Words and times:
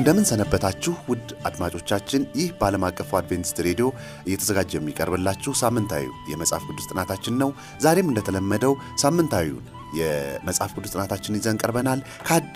እንደምን 0.00 0.26
ሰነበታችሁ 0.28 0.92
ውድ 1.08 1.28
አድማጮቻችን። 1.48 2.22
ይህ 2.38 2.48
በዓለም 2.58 2.84
አቀፉ 2.88 3.10
አድቬንቲስት 3.18 3.58
ሬዲዮ 3.66 3.86
እየተዘጋጀ 4.26 4.72
የሚቀርብላችሁ 4.76 5.52
ሳምንታዊ 5.60 6.04
የመጽሐፍ 6.30 6.64
ቅዱስ 6.68 6.88
ጥናታችን 6.90 7.36
ነው። 7.42 7.50
ዛሬም 7.80 8.10
እንደተለመደው 8.10 8.74
ሳምንታዊውን 9.02 9.66
የመጽሐፍ 9.98 10.70
ቅዱስ 10.76 10.92
ጥናታችን 10.94 11.36
ይዘን 11.38 11.58
ቀርበናል። 11.62 12.00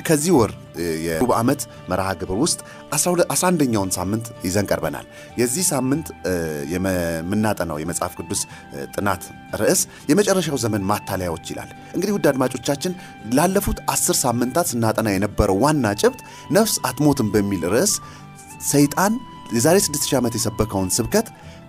ከዚህ 0.06 0.32
ወር 0.38 0.52
የሩብ 1.06 1.32
ዓመት 1.38 1.60
መርሃ 1.90 2.08
ግብር 2.20 2.38
ውስጥ 2.44 2.60
11ኛውን 2.94 3.90
ሳምንት 3.96 4.26
ይዘን 4.46 4.66
ቀርበናል። 4.70 5.06
የዚህ 5.40 5.66
ሳምንት 5.70 6.06
የምናጠናው 6.74 7.78
የመጽሐፍ 7.82 8.14
ቅዱስ 8.20 8.42
ጥናት 8.96 9.22
ርዕስ 9.60 9.80
የመጨረሻው 10.10 10.58
ዘመን 10.64 10.82
ማታለያዎች 10.90 11.46
ይላል። 11.52 11.70
እንግዲህ 11.94 12.14
ውድ 12.16 12.26
አድማጮቻችን 12.32 12.94
ላለፉት 13.36 13.80
አስር 13.94 14.18
ሳምንታት 14.24 14.68
ስናጠና 14.72 15.08
የነበረው 15.14 15.58
ዋና 15.64 15.94
ጭብጥ 16.02 16.20
ነፍስ 16.50 16.76
አትሞትም 16.88 17.30
በሚል 17.34 17.64
ርዕስ 17.74 17.94
ሰይጣን 18.72 19.14
የዛሬ 19.54 19.78
6000 19.84 20.18
ዓመት 20.18 20.34
የሰበከውን 20.36 20.90
ስብከት 20.94 21.26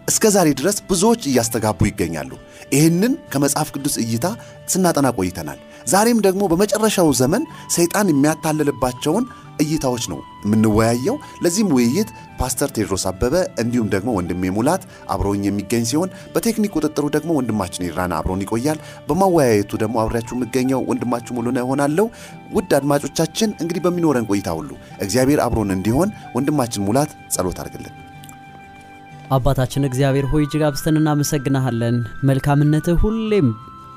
እስከ 0.07 0.29
ዛሬ 0.33 0.47
ድረስ 0.59 0.77
ብዙዎች 0.89 1.21
እያስተጋቡ 1.29 1.79
ይገኛሉ። 1.87 2.31
ይህንን 2.73 3.13
ከመጽሐፍ 3.31 3.69
ቅዱስ 3.75 3.95
እይታ 4.03 4.25
ስናጠና 4.71 5.07
ቆይተናል። 5.17 5.59
ዛሬም 5.87 6.19
ደግሞ 6.25 6.43
በመጨረሻው 6.51 7.09
ዘመን 7.19 7.43
ሰይጣን 7.75 8.11
የሚያታልልባቸውን 8.11 9.25
እይታዎች 9.63 10.05
ነው 10.11 10.19
የምንወያየው። 10.45 11.15
ለዚህም 11.43 11.73
ውይይት 11.75 12.09
ፓስተር 12.39 12.69
ቴድሮስ 12.75 13.03
አበበ 13.11 13.33
እንዲሁም 13.63 13.91
ደግሞ 13.93 14.09
ወንድሜ 14.17 14.51
ሙላት 14.55 14.83
አብረውኝ 15.09 15.43
የሚገኝ 15.47 15.83
ሲሆን 15.91 16.13
በቴክኒክ 16.33 16.73
ቁጥጥሩ 16.77 17.05
ደግሞ 17.15 17.37
ወንድማችን 17.39 17.85
ይራና 17.87 18.15
አብረውን 18.19 18.43
ይቆያል። 18.45 18.79
በማወያየቱ 19.07 19.71
ደግሞ 19.83 19.97
አብሬያችሁ 20.03 20.37
የምገኘው 20.37 20.81
ወንድማችሁ 20.89 21.35
ሙሉነህ 21.37 21.65
እሆናለሁ። 21.65 22.07
ውድ 22.53 22.73
አድማጮቻችን 22.79 23.55
እንግዲህ 23.61 23.83
በሚኖረን 23.85 24.27
ቆይታ 24.31 24.49
ሁሉ 24.59 24.71
እግዚአብሔር 24.99 25.41
አብሮን 25.45 25.75
እንዲሆን 25.77 26.11
ወንድማችን 26.35 26.85
ሙላት 26.89 27.13
ጸሎት 27.31 27.59
አድርግልን። 27.63 27.95
አባታችን 29.31 29.87
እግዚአብሔር 29.87 30.25
ሆይ 30.31 30.43
እጅግ 30.45 30.63
አብዝተን 30.67 30.99
እናመሰግናሃለን። 30.99 31.95
መልካምነትህ 32.29 32.97
ሁሌም 33.03 33.47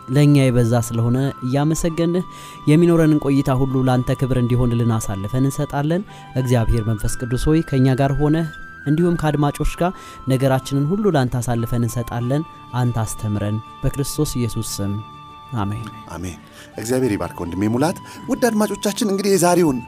ለእኛ 0.09 0.37
የበዛ 0.41 0.75
ስለሆነ 0.87 1.17
እያመሰገንህ 1.47 2.25
የሚኖረንን 2.71 3.21
ቆይታ 3.27 3.51
ሁሉ 3.61 3.75
ለአንተ 3.89 4.17
ክብር 4.21 4.39
እንዲሆንልን 4.43 4.95
አሳልፈን 4.97 5.45
እንሰጣለን። 5.45 6.03
እግዚአብሔር 6.35 6.85
መንፈስ 6.89 7.15
ቅዱስ 7.21 7.45
ሆይ 7.51 7.61
ከእኛ 7.71 7.97
ጋር 8.01 8.15
ሆነህ 8.21 8.49
እንዲሁም 8.87 9.19
ከአድማጮች 9.21 9.73
ጋር 9.81 9.93
ነገራችንን 10.33 10.89
ሁሉ 10.93 11.05
ለአንተ 11.15 11.37
አሳልፈን 11.41 11.85
እንሰጣለን። 11.87 12.43
አንተ 12.75 12.97
አስተምረን፣ 13.05 13.59
በክርስቶስ 13.83 14.33
ኢየሱስ 14.39 14.69
ስም 14.77 14.95
አሜን 15.59 15.87
አሜን። 16.11 16.39
እግዚአብሔር 16.77 17.13
ይባርክ 17.15 17.39
ወንድሜ 17.43 17.69
ሙላት። 17.75 17.99
ውድ 18.29 18.43
አድማጮቻችን 18.49 19.11
እንግዲህ 19.13 19.33
የዛሬውን 19.35 19.79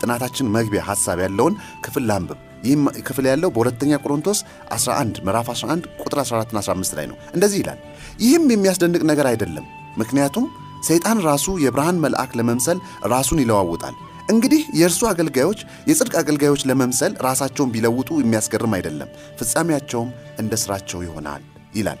ጥናታችን 0.00 0.52
መግቢያ 0.56 0.82
ሀሳብ 0.88 1.20
ያለውን 1.24 1.54
ክፍል 1.80 2.04
ላንብብ። 2.10 2.40
ይህም 2.64 2.84
ክፍል 3.06 3.26
ያለው 3.30 3.50
በሁለተኛ 3.50 3.92
ቆሮንቶስ 4.04 4.38
11 4.76 5.20
ምዕራፍ 5.26 5.48
11 5.54 5.88
ቁጥር 6.02 6.18
14ና 6.22 6.58
15 6.62 6.96
ላይ 6.98 7.06
ነው። 7.10 7.18
እንደዚህ 7.34 7.58
ይላል፣ 7.62 7.78
ይህም 8.20 8.46
የሚያስደንቅ 8.54 9.02
ነገር 9.10 9.26
አይደለም፣ 9.26 9.66
ምክንያቱም 9.98 10.46
ሰይጣን 10.84 11.18
ራሱ 11.26 11.46
የብርሃን 11.64 12.00
መልአክ 12.04 12.32
ለመምሰል 12.38 12.78
ራሱን 13.06 13.40
ይለዋውጣል። 13.42 13.94
እንግዲህ 14.30 14.62
የእርሱ 14.80 15.02
አገልጋዮች 15.10 15.60
የጽድቅ 15.88 16.14
አገልጋዮች 16.20 16.62
ለመምሰል 16.70 17.12
ራሳቸውን 17.26 17.72
ቢለውጡ 17.74 18.10
የሚያስገርም 18.20 18.74
አይደለም፣ 18.78 19.10
ፍጻሜያቸውም 19.40 20.10
እንደ 20.38 20.54
ሥራቸው 20.62 21.00
ይሆናል 21.02 21.42
ይላል። 21.74 22.00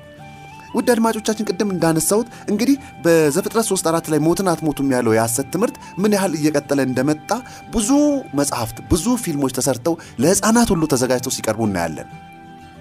ውድ 0.74 0.88
አድማጮቻችን 0.94 1.48
ቅድም 1.50 1.72
እንዳነሳሁት 1.74 2.28
እንግዲህ 2.52 2.76
በዘፍጥረት 3.04 3.66
3 3.68 3.88
4 3.90 4.12
ላይ 4.12 4.20
ሞትን 4.26 4.50
አትሞቱም 4.52 4.92
ያለው 4.96 5.14
የሐሰት 5.14 5.48
ትምህርት 5.54 5.76
ምን 6.02 6.14
ያህል 6.16 6.34
እየቀጠለ 6.38 6.80
እንደመጣ 6.88 7.30
ብዙ 7.74 7.90
መጽሐፍት፣ 8.40 8.78
ብዙ 8.92 9.16
ፊልሞች 9.24 9.54
ተሰርተው 9.58 9.96
ለሕፃናት 10.22 10.70
ሁሉ 10.74 10.84
ተዘጋጅተው 10.94 11.34
ሲቀርቡ 11.36 11.62
እናያለን። 11.68 12.08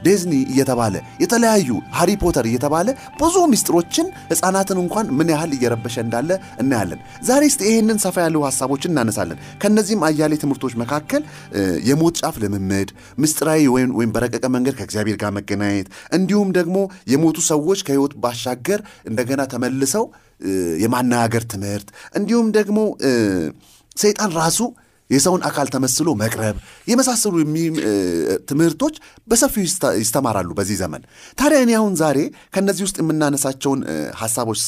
ዲዝኒ 0.05 0.33
እየተባለ 0.51 0.93
የተለያዩ 1.23 1.69
ሃሪ 1.97 2.11
ፖተር 2.21 2.45
እየተባለ 2.49 2.87
ብዙ 3.19 3.35
ምስጢሮችን 3.51 4.07
ሕፃናትን 4.31 4.77
እንኳን 4.83 5.07
ምን 5.17 5.29
ያህል 5.33 5.51
እየረበሸ 5.57 5.95
እንዳለ 6.05 6.29
እናያለን። 6.63 6.99
ዛሬ 7.27 7.43
እስቲ 7.51 7.61
ይህንን 7.69 7.99
ሰፋ 8.03 8.15
ያሉ 8.25 8.37
ሀሳቦችን 8.47 8.93
እናነሳለን። 8.93 9.39
ከእነዚህም 9.61 10.03
አያሌ 10.07 10.33
ትምህርቶች 10.43 10.75
መካከል 10.83 11.23
የሞት 11.89 12.15
ጫፍ 12.21 12.35
ልምምድ፣ 12.43 12.89
ምስጢራዊ 13.23 13.61
ወይም 13.95 14.11
በረቀቀ 14.15 14.45
መንገድ 14.55 14.75
ከእግዚአብሔር 14.79 15.17
ጋር 15.23 15.33
መገናኘት፣ 15.37 15.87
እንዲሁም 16.17 16.51
ደግሞ 16.57 16.77
የሞቱ 17.13 17.37
ሰዎች 17.49 17.79
ከሕይወት 17.87 18.13
ባሻገር 18.23 18.79
እንደገና 19.05 19.41
ተመልሰው 19.53 20.05
የማነጋገር 20.83 21.43
ትምህርት 21.51 21.87
እንዲሁም 22.15 22.47
ደግሞ 22.55 22.79
ሰይጣን 23.97 24.31
ራሱ 24.37 24.59
የሰውን 25.09 25.41
አካል 25.47 25.67
ተመስሎ 25.73 26.09
መቅረብ 26.21 26.55
የመሳሰሉ 26.87 27.33
ትምህርቶች 28.49 28.95
በሰፊው 29.27 29.63
ይስተማራሉ 29.99 30.49
በዚህ 30.59 30.77
ዘመን። 30.81 31.01
ታዲያ 31.37 31.59
እኔ 31.65 31.71
አሁን 31.79 31.93
ዛሬ 32.01 32.19
ከእነዚህ 32.53 32.83
ውስጥ 32.87 32.97
የምናነሳቸውን 33.01 33.81
ሀሳቦች 34.21 34.61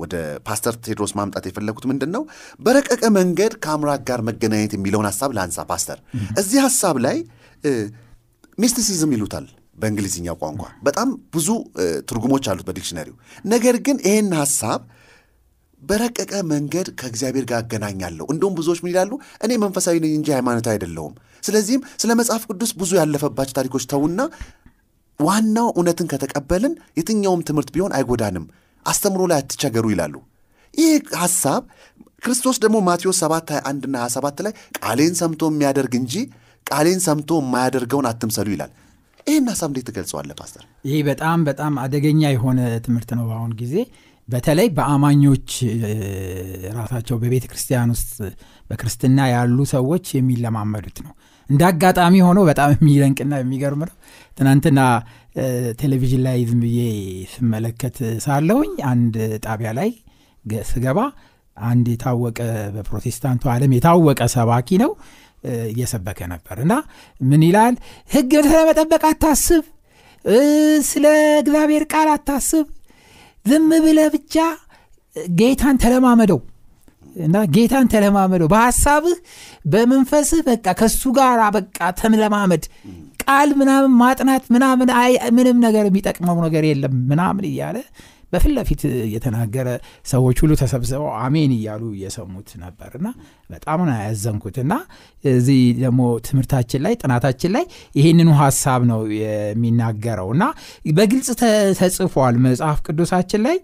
ወደ 0.00 0.14
ፓስተር 0.46 0.76
ቴድሮስ 0.86 1.12
ማምጣት 1.18 1.44
የፈለጉት 1.48 1.84
ምንድን 1.90 2.12
ነው? 2.16 2.22
በረቀቀ 2.60 3.02
መንገድ 3.18 3.54
ከአምላክ 3.64 4.02
ጋር 4.08 4.22
መገናኘት 4.28 4.72
የሚለውን 4.76 5.08
ሀሳብ 5.10 5.30
ለአንሳ 5.36 5.60
ፓስተር። 5.70 6.00
እዚህ 6.38 6.58
ሀሳብ 6.66 6.96
ላይ 7.06 7.18
ሚስቲሲዝም 8.58 9.12
ይሉታል 9.14 9.46
በእንግሊዝኛው 9.78 10.36
ቋንቋ። 10.42 10.64
በጣም 10.82 11.08
ብዙ 11.34 11.48
ትርጉሞች 12.08 12.44
አሉት 12.50 12.66
በዲክሽነሪው። 12.68 13.16
ነገር 13.46 13.76
ግን 13.86 13.96
ይህን 14.06 14.30
ሀሳብ 14.40 14.80
በረቀቀ 15.84 16.32
መንገድ 16.50 16.88
ከእግዚአብሔር 16.98 17.44
ጋር 17.50 17.58
አገናኛለሁ። 17.60 18.26
እንደውም 18.32 18.56
ብዙዎች 18.58 18.80
ምን 18.82 18.90
ይላሉ? 18.92 19.12
እኔ 19.44 19.52
መንፈሳዊ 19.64 19.96
ነኝ 20.04 20.12
እንጂ 20.18 20.28
ሃይማኖታዊ 20.36 20.74
አይደለሁም። 20.74 21.14
ስለዚህም 21.42 21.82
ስለ 22.02 22.10
መጽሐፍ 22.20 22.42
ቅዱስ 22.50 22.70
ብዙ 22.80 22.90
ያለፈባቸው 23.00 23.56
ታሪኮች 23.58 23.84
ተዉና 23.92 24.20
ዋናው 25.20 25.68
እውነትን 25.74 26.06
ከተቀበልን 26.12 26.72
የትኛውም 26.98 27.42
ትምህርት 27.48 27.68
ቢሆን 27.74 27.92
አይጎዳንም፣ 27.96 28.46
አስተምሮ 28.86 29.22
ላይ 29.30 29.38
አትቸገሩ 29.42 29.84
ይላሉ። 29.92 30.14
ይህ 30.74 30.94
ሐሳብ 31.20 31.62
ክርስቶስ 32.22 32.56
ደግሞ 32.62 32.76
ማቴዎስ 32.86 33.18
7 33.24 33.52
21ና 33.58 33.96
27 34.06 34.40
ላይ 34.46 34.52
ቃሌን 34.78 35.14
ሰምቶ 35.20 35.50
የሚያደርግ 35.50 35.92
እንጂ 36.00 36.14
ቃሌን 36.66 37.00
ሰምቶ 37.06 37.30
የማያደርገውን 37.40 38.08
አትምሰሉ 38.10 38.48
ይላል። 38.54 38.72
ይህን 39.26 39.46
ሐሳብ 39.52 39.68
እንዴት 39.70 39.86
ትገልጸዋለህ 39.88 40.34
ፓስተር? 40.40 40.62
ይህ 40.88 41.00
በጣም 41.08 41.38
በጣም 41.48 41.72
አደገኛ 41.82 42.22
የሆነ 42.32 42.58
ትምህርት 42.86 43.10
ነው 43.18 43.24
በአሁን 43.28 43.52
ጊዜ 43.60 43.74
በተለይ 44.28 44.68
በአማኞች 44.76 45.48
ራሳቸው 46.76 47.16
በቤተ 47.22 47.44
ክርስቲያን 47.50 47.90
ውስጥ 47.94 48.12
በክርስትና 48.70 49.18
ያሉ 49.32 49.58
ሰዎች 49.74 50.06
የሚለማመዱት 50.16 50.98
ነው። 51.06 51.12
እንደ 51.48 51.62
አጋጣሚ 51.70 52.14
ሆኖ 52.26 52.38
በጣም 52.48 52.70
የሚደንቅና 52.76 53.34
የሚገርም 53.40 53.82
ነው። 53.84 53.96
ትናንትና 54.38 54.80
ቴሌቪዥን 55.80 56.22
ላይ 56.26 56.38
ዝም 56.50 56.60
ብዬ 56.64 56.80
ስመለከት 57.34 57.96
ሳለሁኝ 58.24 58.72
አንድ 58.92 59.14
ጣቢያ 59.46 59.70
ላይ 59.78 59.90
ስገባ 60.70 60.98
አንድ 61.56 61.86
የታወቀ 61.92 62.38
በፕሮቴስታንቱ 62.74 63.44
ዓለም 63.52 63.74
የታወቀ 63.76 64.20
ሰባኪ 64.34 64.78
ነው 64.82 64.90
እየሰበከ 65.68 66.20
ነበር 66.32 66.56
እና 66.64 66.74
ምን 67.20 67.42
ይላል? 67.46 67.74
ሕግ 68.10 68.30
ስለመጠበቅ 68.46 69.02
አታስብ፣ 69.10 69.64
ስለ 70.88 71.04
እግዚአብሔር 71.42 71.84
ቃል 71.92 72.08
አታስብ 72.14 72.66
ዝም 73.46 73.70
ብለህ 73.84 74.08
ብቻ 74.14 74.34
ጌታን 75.38 75.76
ተለማመደው 75.82 76.38
እና 77.16 77.42
ጌታን 77.54 77.86
ተለማመደው። 77.92 78.48
በሐሳብህ 78.52 79.18
በመንፈስህ 79.72 80.40
በቃ 80.48 80.66
ከሱ 80.80 81.02
ጋር 81.18 81.40
በቃ 81.56 81.90
ተለማመድ። 82.00 82.64
ቃል 83.24 83.50
ምናምን 83.60 83.92
ማጥናት 84.00 84.44
ምናምን 84.54 84.88
ምንም 85.36 85.58
ነገር 85.66 85.84
የሚጠቅመው 85.88 86.38
ነገር 86.46 86.64
የለም 86.70 86.96
ምናምን 87.10 87.44
እያለ 87.50 87.76
በፊት 88.34 88.52
ለፊት 88.56 88.82
እየተናገረ 89.06 89.68
ሰዎች 90.12 90.38
ሁሉ 90.44 90.52
ተሰብስበው 90.60 91.08
አሜን 91.24 91.52
እያሉ 91.56 91.82
እየሰሙት 91.96 92.50
ነበር 92.64 92.90
እና 92.98 93.08
በጣም 93.50 93.80
ነው 93.88 93.96
ያዘንኩት 94.04 94.56
እና 94.62 94.74
እዚህ 95.32 95.60
ደግሞ 95.80 96.00
ትምህርታችን 96.26 96.82
ላይ 96.86 96.94
ጥናታችን 97.02 97.52
ላይ 97.56 97.64
ይህንኑ 97.98 98.30
ሀሳብ 98.40 98.80
ነው 98.90 99.00
የሚናገረው 99.18 100.30
እና 100.36 100.44
በግልጽ 100.98 101.28
ተጽፏል 101.80 102.36
መጽሐፍ 102.46 102.80
ቅዱሳችን 102.86 103.42
ላይ 103.46 103.58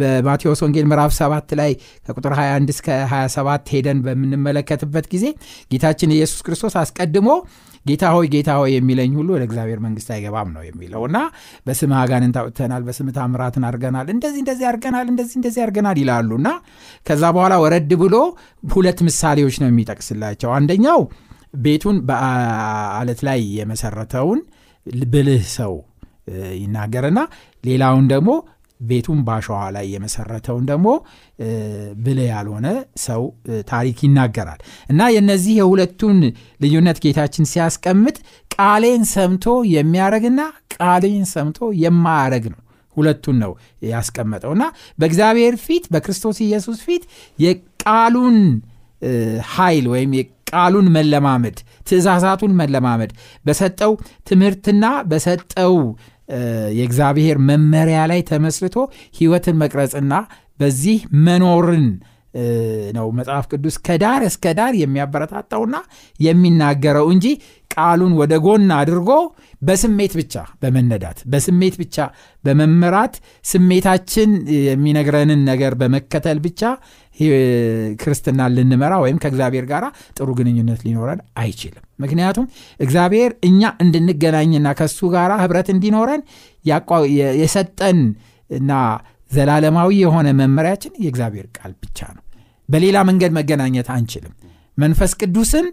በማቴዎስ 0.00 0.62
ወንጌል 0.64 0.86
ምዕራፍ 0.90 1.12
7 1.18 1.54
ላይ 1.60 1.72
ከቁጥር 2.06 2.32
21 2.38 2.72
እስከ 2.74 2.88
27 3.12 3.70
ሄደን 3.74 4.00
በምንመለከትበት 4.06 5.06
ጊዜ 5.14 5.26
ጌታችን 5.72 6.14
ኢየሱስ 6.16 6.42
ክርስቶስ 6.46 6.76
አስቀድሞ 6.82 7.28
ጌታ 7.86 8.04
ሆይ 8.14 8.26
ጌታ 8.32 8.50
ሆይ 8.58 8.70
የሚለኝ 8.74 9.12
ሁሉ 9.18 9.28
ወደ 9.34 9.42
እግዚአብሔር 9.48 9.80
መንግስት 9.84 10.08
አይገባም 10.14 10.50
ነው 10.54 10.62
የሚለው 10.68 11.02
እና 11.08 11.18
በስምህ 11.66 11.98
አጋንንት 12.00 12.36
አውጥተናል 12.42 12.82
በስምህ 12.86 13.14
ታምራትን 13.18 13.66
አድርገናል 13.68 14.08
እንደዚህ 14.14 14.40
እንደዚህ 14.44 14.66
አድርገናል 14.70 15.06
እንደዚህ 15.12 15.36
እንደዚህ 15.40 15.62
አድርገናል 15.64 15.98
ይላሉ 16.02 16.30
እና 16.40 16.50
ከዛ 17.06 17.24
በኋላ 17.36 17.54
ወረድ 17.64 17.92
ብሎ 18.02 18.16
ሁለት 18.72 19.00
ምሳሌዎች 19.08 19.58
ነው 19.62 19.68
የሚጠቅስላቸው። 19.70 20.52
አንደኛው 20.58 21.02
ቤቱን 21.64 21.98
በአለት 22.08 23.20
ላይ 23.28 23.42
የመሰረተውን 23.58 24.40
ብልህ 25.10 25.44
ሰው 25.58 25.74
ይናገርና 26.58 27.20
ሌላውን 27.64 28.06
ደግሞ 28.12 28.30
ቤቱን 28.84 29.20
ባሸዋ 29.26 29.58
ላይ 29.74 29.86
የመሰረተውን 29.92 30.64
ደግሞ 30.70 30.88
ብልህ 32.04 32.28
ያልሆነ 32.30 32.66
ሰው 33.04 33.22
ታሪክ 33.68 33.98
ይናገራል። 34.06 34.60
እና 34.90 35.10
የነዚህ 35.14 35.54
የሁለቱን 35.60 36.18
ልዩነት 36.60 37.00
ጌታችን 37.04 37.48
ሲያስቀምጥ 37.52 38.16
ቃሌን 38.56 39.02
ሰምቶ 39.14 39.46
የሚያረግና 39.74 40.40
ቃሌን 40.76 41.24
ሰምቶ 41.32 41.70
የማያረግ 41.82 42.46
ነው። 42.52 42.60
ሁለቱን 42.96 43.36
ነው 43.42 43.52
ያስቀመጠው። 43.88 44.52
እና 44.56 44.64
በእግዚአብሔር 44.98 45.54
ፊት 45.64 45.84
በክርስቶስ 45.94 46.38
ኢየሱስ 46.44 46.78
ፊት 46.86 47.04
የቃሉን 47.38 48.36
ኃይል 49.54 49.86
ወይም 49.92 50.12
ቃሉን 50.50 50.86
መለማመድ 50.94 51.56
ትእዛዛቱን 51.88 52.52
መለማመድ 52.60 53.10
በሰጠው 53.44 53.92
ትምህርትና 54.28 54.84
በሰጠው 55.10 55.74
የእግዚአብሔር 56.78 57.38
መመሪያ 57.48 58.00
ላይ 58.06 58.20
ተመስርቶ 58.22 58.76
ህይወትን 59.18 59.56
መቅረጽና 59.56 60.12
በዚህ 60.60 60.98
መኖርን 61.24 61.86
ነው 62.96 63.06
መጽሐፍ 63.18 63.44
ቅዱስ 63.50 63.76
ከዳር 63.86 64.22
እስከ 64.28 64.54
ዳር 64.58 64.74
የሚያበረታታውና 64.80 65.76
የሚናገረው 66.20 67.06
እንጂ 67.14 67.26
ቃሉን 67.74 68.12
ወደ 68.18 68.34
ጎን 68.44 68.66
አድርጎ 68.76 69.10
በስሜት 69.62 70.12
ብቻ 70.18 70.34
በመነዳት 70.62 71.18
በስሜት 71.32 71.74
ብቻ 71.80 71.96
በመመራት 72.44 73.14
ስሜታችን 73.44 74.30
የሚነግረንን 74.66 75.40
ነገር 75.48 75.72
በመከተል 75.80 76.38
ብቻ 76.44 76.62
ክርስትናን 78.00 78.54
ልንመራ 78.56 78.92
ወይም 79.04 79.18
ከእግዚአብሔር 79.22 79.66
ጋር 79.72 79.84
ጥሩ 80.16 80.28
ግንኙነት 80.38 80.80
ሊኖረን 80.86 81.20
አይችልም። 81.42 81.84
ምክንያቱም 82.04 82.46
እግዚአብሔር 82.80 83.32
እኛ 83.48 83.72
እንድንገናኝና 83.84 84.68
ከሱ 84.80 85.10
ጋር 85.14 85.32
ህብረት 85.42 85.70
እንዲኖረን 85.74 86.22
የሰጠን 87.40 88.00
እና 88.50 88.72
ዘላለማዊ 89.30 89.90
የሆነ 90.02 90.28
መመሪያችን 90.40 90.92
የእግዚአብሔር 91.04 91.46
ቃል 91.56 91.72
ብቻ 91.82 92.00
ነው 92.16 92.23
በሌላ 92.68 92.98
መንገድ 93.08 93.32
መገናኘት 93.38 93.88
አንችልም። 93.94 94.34
መንፈስ 94.78 95.12
ቅዱስም 95.20 95.66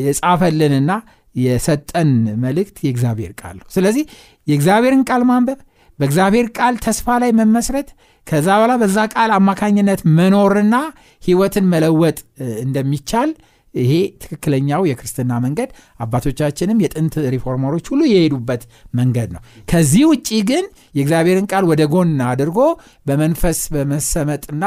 የጻፈልንና 0.00 0.92
የሰጠን 1.34 2.10
መልእክት 2.44 2.76
የእግዚአብሔር 2.84 3.32
ቃል 3.40 3.56
ነው። 3.58 3.66
ስለዚህ 3.74 4.04
የእግዚአብሔርን 4.46 5.02
ቃል 5.10 5.22
ማንበብ 5.28 5.58
በእግዚአብሔር 5.98 6.46
ቃል 6.58 6.74
ተስፋ 6.84 7.16
ላይ 7.22 7.30
መመስረት 7.38 7.88
ከዛ 8.26 8.48
በኋላ 8.56 8.72
በዛ 8.80 8.98
ቃል 9.14 9.30
አማካኝነት 9.36 10.00
መኖርና 10.18 10.74
ህይወትን 11.22 11.66
መለወጥ 11.72 12.18
እንደሚቻል 12.64 13.30
ይሄ 13.74 13.92
ትክክለኛው 14.22 14.82
የክርስትና 14.88 15.32
መንገድ 15.44 15.70
አባቶቻችንም 16.00 16.78
የጥንት 16.84 17.14
ሪፎርመሮች 17.34 17.86
ሁሉ 17.92 18.02
የሄዱበት 18.10 18.62
መንገድ 18.94 19.28
ነው። 19.34 19.40
ከዚህ 19.68 20.04
ውጭ 20.10 20.28
ግን 20.48 20.64
የእግዚአብሔርን 20.94 21.48
ቃል 21.52 21.64
ወደ 21.70 21.82
ጎን 21.92 22.14
አድርጎ 22.28 22.58
በመንፈስ 23.06 23.60
በመሰመጥና 23.74 24.64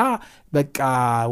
በቃ 0.54 0.80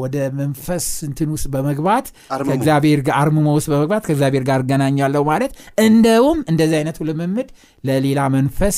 ወደ 0.01 0.17
መንፈስ 0.37 0.85
እንትን 1.07 1.29
ውስጥ 1.33 1.47
በመግባት 1.53 2.05
ከእግዚአብሔር 2.41 3.01
ጋር 3.07 3.15
አርምሞ 3.19 3.47
ውስጥ 3.57 3.69
በመግባት 3.73 4.03
ከእግዚአብሔር 4.07 4.43
ጋር 4.49 4.59
እገናኛለሁ 4.63 5.21
ማለት 5.29 5.51
እንደውም 5.85 6.39
እንደዚህ 6.51 6.77
አይነቱ 6.79 7.07
ልምምድ 7.09 7.49
ለሌላ 7.83 8.21
መንፈስ 8.35 8.77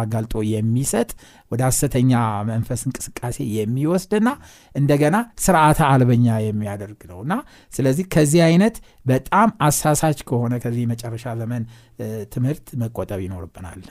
አጋልጦ 0.00 0.34
የሚሰጥ 0.50 1.10
ወደ 1.52 1.60
ሐሰተኛ 1.68 2.12
መንፈስ 2.50 2.82
እንቅስቃሴ 2.88 3.38
የሚወስድና 3.56 4.28
እንደገና 4.74 5.16
ስርዓተ 5.44 5.80
አልበኛ 5.88 6.36
የሚያደርግ 6.44 7.00
ነው። 7.10 7.18
እና 7.24 7.36
ስለዚህ 7.72 8.06
ከዚህ 8.14 8.42
አይነት 8.46 8.76
በጣም 9.06 9.48
አሳሳች 9.66 10.20
ከሆነ 10.28 10.54
ከዚህ 10.64 10.84
መጨረሻ 10.92 11.34
ዘመን 11.40 11.64
ትምህርት 12.34 12.68
መቆጠብ 12.82 13.20
ይኖርብናል 13.24 13.82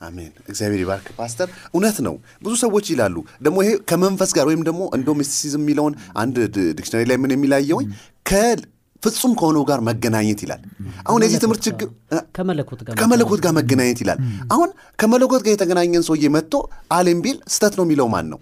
አሜን። 0.00 0.32
እግዚአብሔር 0.48 0.80
ይባርክ 0.82 1.06
ፓስተር። 1.18 1.48
እውነት 1.70 1.98
ነው። 2.06 2.14
ብዙ 2.42 2.52
ሰዎች 2.62 2.86
ይላሉ 2.92 3.16
ደግሞ 3.42 3.56
ይሄ 3.64 3.72
ከመንፈስ 3.90 4.30
ጋር 4.36 4.46
ወይም 4.50 4.62
ደግሞ 4.68 4.82
እንዶ 4.96 5.08
mysticism 5.20 5.62
የሚለውን 5.64 5.94
አንድ 6.16 6.36
dictionary 6.78 7.04
ላይ 7.10 7.18
ምን 7.22 7.34
እንደሚል 7.36 7.63
አየሁኝ 7.63 7.88
ፍጹም 9.04 9.32
ከሆነው 9.38 9.64
ጋር 9.64 9.80
መገናኘት 9.88 10.40
ይላል። 10.44 10.62
አሁን 11.06 11.20
የዚህ 11.24 11.38
ትምህርት 11.42 11.62
ችግር 11.66 11.88
ከመለኮት 13.00 13.40
ጋር 13.44 13.52
መገናኘት 13.58 14.00
ይላል። 14.02 14.18
አሁን 14.52 14.70
ከመለኮት 14.98 15.42
ጋር 15.44 15.52
የተገናኘን 15.54 16.04
ሰውዬ 16.08 16.28
መጥቶ 16.36 16.54
አሌም 16.96 17.20
ቢል 17.24 17.38
ስተት 17.54 17.74
ነው 17.78 17.86
የሚለው 17.86 18.08
ማን 18.14 18.28
ነው? 18.32 18.40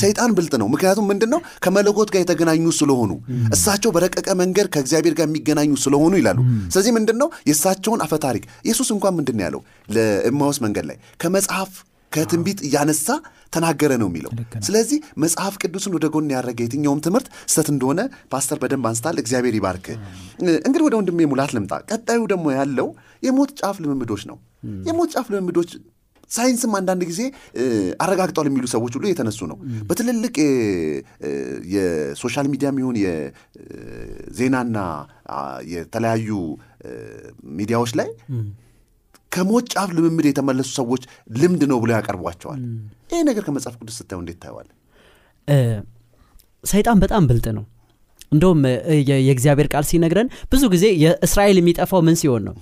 ሰይጣን 0.00 0.30
ብልጥ 0.36 0.54
ነው። 0.60 0.68
ምክንያቱም 0.74 1.06
ምንድን 1.10 1.30
ነው 1.34 1.40
ከመለኮት 1.64 2.08
ጋር 2.12 2.20
የተገናኙ 2.22 2.64
ስለሆኑ 2.78 3.10
እሳቸው 3.54 3.90
በረቀቀ 3.94 4.28
መንገድ 4.40 4.66
ከእግዚአብሔር 4.74 5.14
ጋር 5.18 5.26
የሚገናኙ 5.28 5.72
ስለሆኑ 5.84 6.12
ይላሉ። 6.20 6.38
ስለዚህ 6.72 6.92
ምንድን 6.98 7.18
ነው 7.22 7.30
የእሳቸውን 7.48 8.02
አፈታሪክ 8.06 8.46
ኢየሱስ 8.64 8.90
እንኳን 8.96 9.16
ምንድን 9.18 9.42
ያለው? 9.44 9.62
ለእማውስ 9.88 10.60
መንገድ 10.64 10.86
ላይ 10.90 10.96
ከመጽሐፍ 11.20 11.72
ከትንቢት 12.12 12.60
እያነሳ 12.66 13.06
ተናገረ 13.52 13.92
ነው 14.00 14.08
የሚለው። 14.10 14.30
ስለዚህ 14.66 14.98
መጽሐፍ 15.22 15.54
ቅዱስን 15.62 15.92
ወደ 15.96 16.06
ጎን 16.14 16.32
ያደረገ 16.34 16.58
የትኛውም 16.64 17.00
ትምህርት 17.06 17.28
ስተት 17.52 17.68
እንደሆነ 17.74 18.00
ፓስተር 18.32 18.58
በደንብ 18.62 18.86
አንስቷል። 18.90 19.16
እግዚአብሔር 19.22 19.54
ይባርክ። 19.58 19.86
እንግዲህ 20.60 20.84
ወደ 20.86 20.94
ወንድሜ 20.98 21.28
ሙላት 21.30 21.52
ልምጣ። 21.56 21.72
ቀጣዩ 21.90 22.20
ደግሞ 22.32 22.46
ያለው 22.56 22.88
የሞት 23.22 23.52
ጫፍ 23.60 23.78
ልምምዶች 23.84 24.24
ነው። 24.30 24.38
የሞት 24.88 25.10
ጫፍ 25.14 25.28
ልምምዶች 25.34 25.70
ሳይንስም 26.30 26.72
አንዳንድ 26.78 27.02
ጊዜ 27.10 27.20
አረጋግጧል 28.00 28.46
የሚሉ 28.48 28.64
ሰዎች 28.72 28.92
ሁሉ 28.96 29.04
የተነሱ 29.08 29.40
ነው። 29.50 29.58
በትልልቅ 29.88 30.34
የ 31.74 31.92
social 31.92 32.46
media 32.52 32.68
የሚሆን 32.72 32.96
የዜናና 33.02 34.78
የተለያዩ 35.72 36.28
ሚዲያዎች 37.58 37.92
ላይ 38.00 38.10
ከሞት 39.32 39.66
ጫፍ 39.72 39.88
ልምምድ 39.96 40.26
የተመለሱ 40.28 40.68
ሰዎች 40.78 41.02
ልምድ 41.36 41.62
ነው 41.70 41.78
ብሎ 41.82 41.90
ያቀርቧቸዋል። 41.96 42.60
ይህ 43.12 43.22
ነገር 43.28 43.42
ከመጽሐፍ 43.48 43.74
ቅዱስ 43.80 43.96
ስታየው 44.00 44.20
እንዴት 44.22 44.38
ታየዋል 44.42 44.68
ሰይጣን 46.64 46.98
በጣም 47.02 47.26
ብልጥ 47.28 47.46
ነው 47.58 47.64
እንደውም 48.32 48.60
የእግዚአብሔር 49.20 49.68
ቃል 49.72 49.84
ሲነግረን 49.88 50.28
ብዙ 50.52 50.62
ጊዜ 50.72 50.84
የእስራኤል 51.02 51.58
የሚጠፋው 51.60 52.02
ምን 52.06 52.16
ሲሆን 52.20 52.42
ነው? 52.48 52.54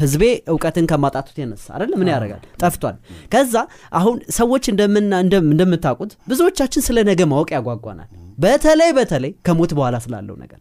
ህዝቤ 0.00 0.22
እውቀትን 0.52 0.84
ከማጣቱ 0.90 1.26
የተነሳ 1.32 1.66
አይደለ 1.76 1.92
ምን 2.00 2.10
ያደርጋል? 2.12 2.42
ጠፍቷል። 2.62 2.96
ከዛ 3.32 3.54
አሁን 3.98 4.16
ሰዎች 4.36 4.64
እንደምታውቁት 4.70 6.12
ብዙዎቻችን 6.30 6.84
ስለ 6.86 7.04
ነገ 7.08 7.20
ማወቅ 7.32 7.50
ያጓጓናል። 7.56 8.10
በተለይ 8.38 8.90
በተለይ 8.96 9.32
ከሞት 9.46 9.70
በኋላ 9.76 9.96
ስላለው 10.04 10.36
ነገር። 10.40 10.58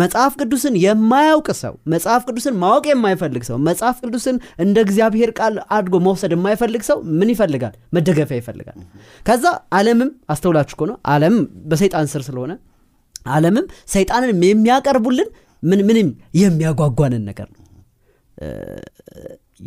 መጽሐፍ 0.00 0.32
ቅዱስን 0.40 0.74
የማያውቅ 0.84 1.48
ሰው 1.58 1.74
መጽሐፍ 1.94 2.22
ቅዱስን 2.28 2.54
ማወቅ 2.62 2.84
የማይፈልግ 2.90 3.42
ሰው 3.48 3.58
መጽሐፍ 3.66 3.96
ቅዱስን 4.04 4.36
እንደ 4.64 4.76
እግዚአብሔር 4.86 5.30
ቃል 5.38 5.56
አድጎ 5.76 5.94
መውሰድ 6.06 6.32
የማይፈልግ 6.36 6.82
ሰው 6.88 6.98
ምን 7.18 7.30
ይፈልጋል? 7.34 7.74
መደገፊያ 7.96 8.38
ይፈልጋል። 8.40 8.78
ከዛ 9.26 9.44
አለምም 9.78 10.10
አስተውላችሁ 10.34 10.76
ከሆነ 10.80 10.94
አለም 11.14 11.36
በሰይጣን 11.70 12.10
ስር 12.12 12.24
ስለሆነ 12.28 12.52
አለምም 13.26 13.66
ሰይጣንን 13.94 14.30
የሚያቀርቡልን 14.46 15.28
ምን 15.62 15.80
ምንም 15.88 16.08
የሚያጓጓንን 16.40 17.24
ነገር 17.30 17.48
ነው። 17.50 17.58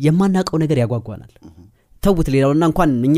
የማናውቀው 0.03 0.57
ነገር 0.63 0.77
ያጓጓናል። 0.81 1.31
ተውት 2.03 2.27
ሌላውና 2.33 2.63
እንኳን 2.69 2.91
እኛ 3.07 3.17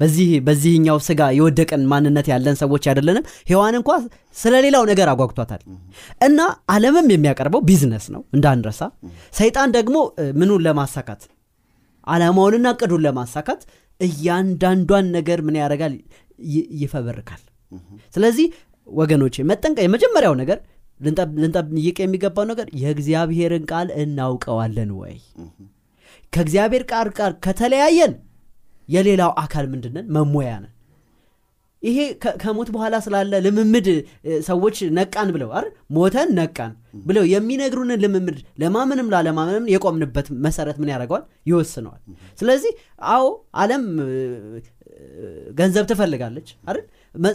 በዚህ 0.00 0.28
በዚህኛው 0.46 0.98
ስጋ 1.06 1.20
የወደቀን 1.36 1.82
ማንነት 1.92 2.26
ያለን 2.32 2.56
ሰዎች 2.60 2.84
አይደለንም። 2.90 3.24
ሔዋን 3.50 3.76
እንኳ 3.78 3.88
ስለ 4.36 4.54
ሌላው 4.64 4.84
ነገር 4.90 5.08
አጓግቷታል 5.12 5.62
እና 6.20 6.38
አለምም 6.74 7.08
የሚያቀርበው 7.14 7.62
ቢዝነስ 7.68 8.06
ነው 8.14 8.22
እንዳንረሳ። 8.36 8.80
ሰይጣን 9.40 9.70
ደግሞ 9.78 9.96
ምኑን 10.38 10.64
ለማሳካት? 10.66 11.22
አላማውንና 12.06 12.68
ቅዱን 12.80 13.02
ለማሳካት 13.06 13.62
እያንዳንዷን 14.00 15.06
ነገር 15.16 15.38
ምን 15.46 15.58
ያደርጋል? 15.60 15.94
ይፈበርካል። 16.80 17.42
ስለዚህ 18.14 18.46
ወገኖቼ 18.86 19.44
መጠንቀ 19.50 19.78
የመጀመሪያው 19.84 20.34
ነገር 20.40 20.58
ልንጠይቅ 21.36 21.96
የሚገባው 22.02 22.44
ነገር 22.50 22.66
የእግዚአብሔርን 22.80 23.64
ቃል 23.70 23.88
እናውቀዋለን 24.00 24.90
ወይ? 25.00 25.14
ከእግዚአብሔር 26.32 26.82
ቃል 26.90 27.08
ቃል 27.18 27.32
ከተለያየን 27.44 28.12
የሌላው 28.88 29.32
አካል 29.42 29.66
ምንድነን 29.72 30.06
መሞያ 30.16 30.50
ነን። 30.62 30.74
ይሄ 31.82 31.98
ከሞት 32.42 32.68
በኋላ 32.74 32.94
ስላለ 33.04 33.34
ልምምድ 33.44 33.86
ሰዎች 34.48 34.76
ነቃን 34.96 35.28
ብለው 35.34 35.50
አይደል? 35.52 35.68
ሞተን 35.96 36.28
ነቃን 36.38 36.72
ብለው 37.06 37.24
የሚነግሩንን 37.32 38.00
ልምምድ 38.04 38.38
ለማመንም 38.62 39.08
ላለማመንም 39.14 39.68
የቆምንበት 39.74 40.26
መሰረት 40.46 40.76
ምን 40.82 40.92
ያደርገዋል? 40.94 41.24
ይወስነዋል። 41.50 42.02
ስለዚህ 42.40 42.72
አዎ 43.12 43.24
አለም 43.62 43.84
ገንዘብ 45.58 45.84
ትፈልጋለች 45.90 46.48
አይደል 46.62 46.84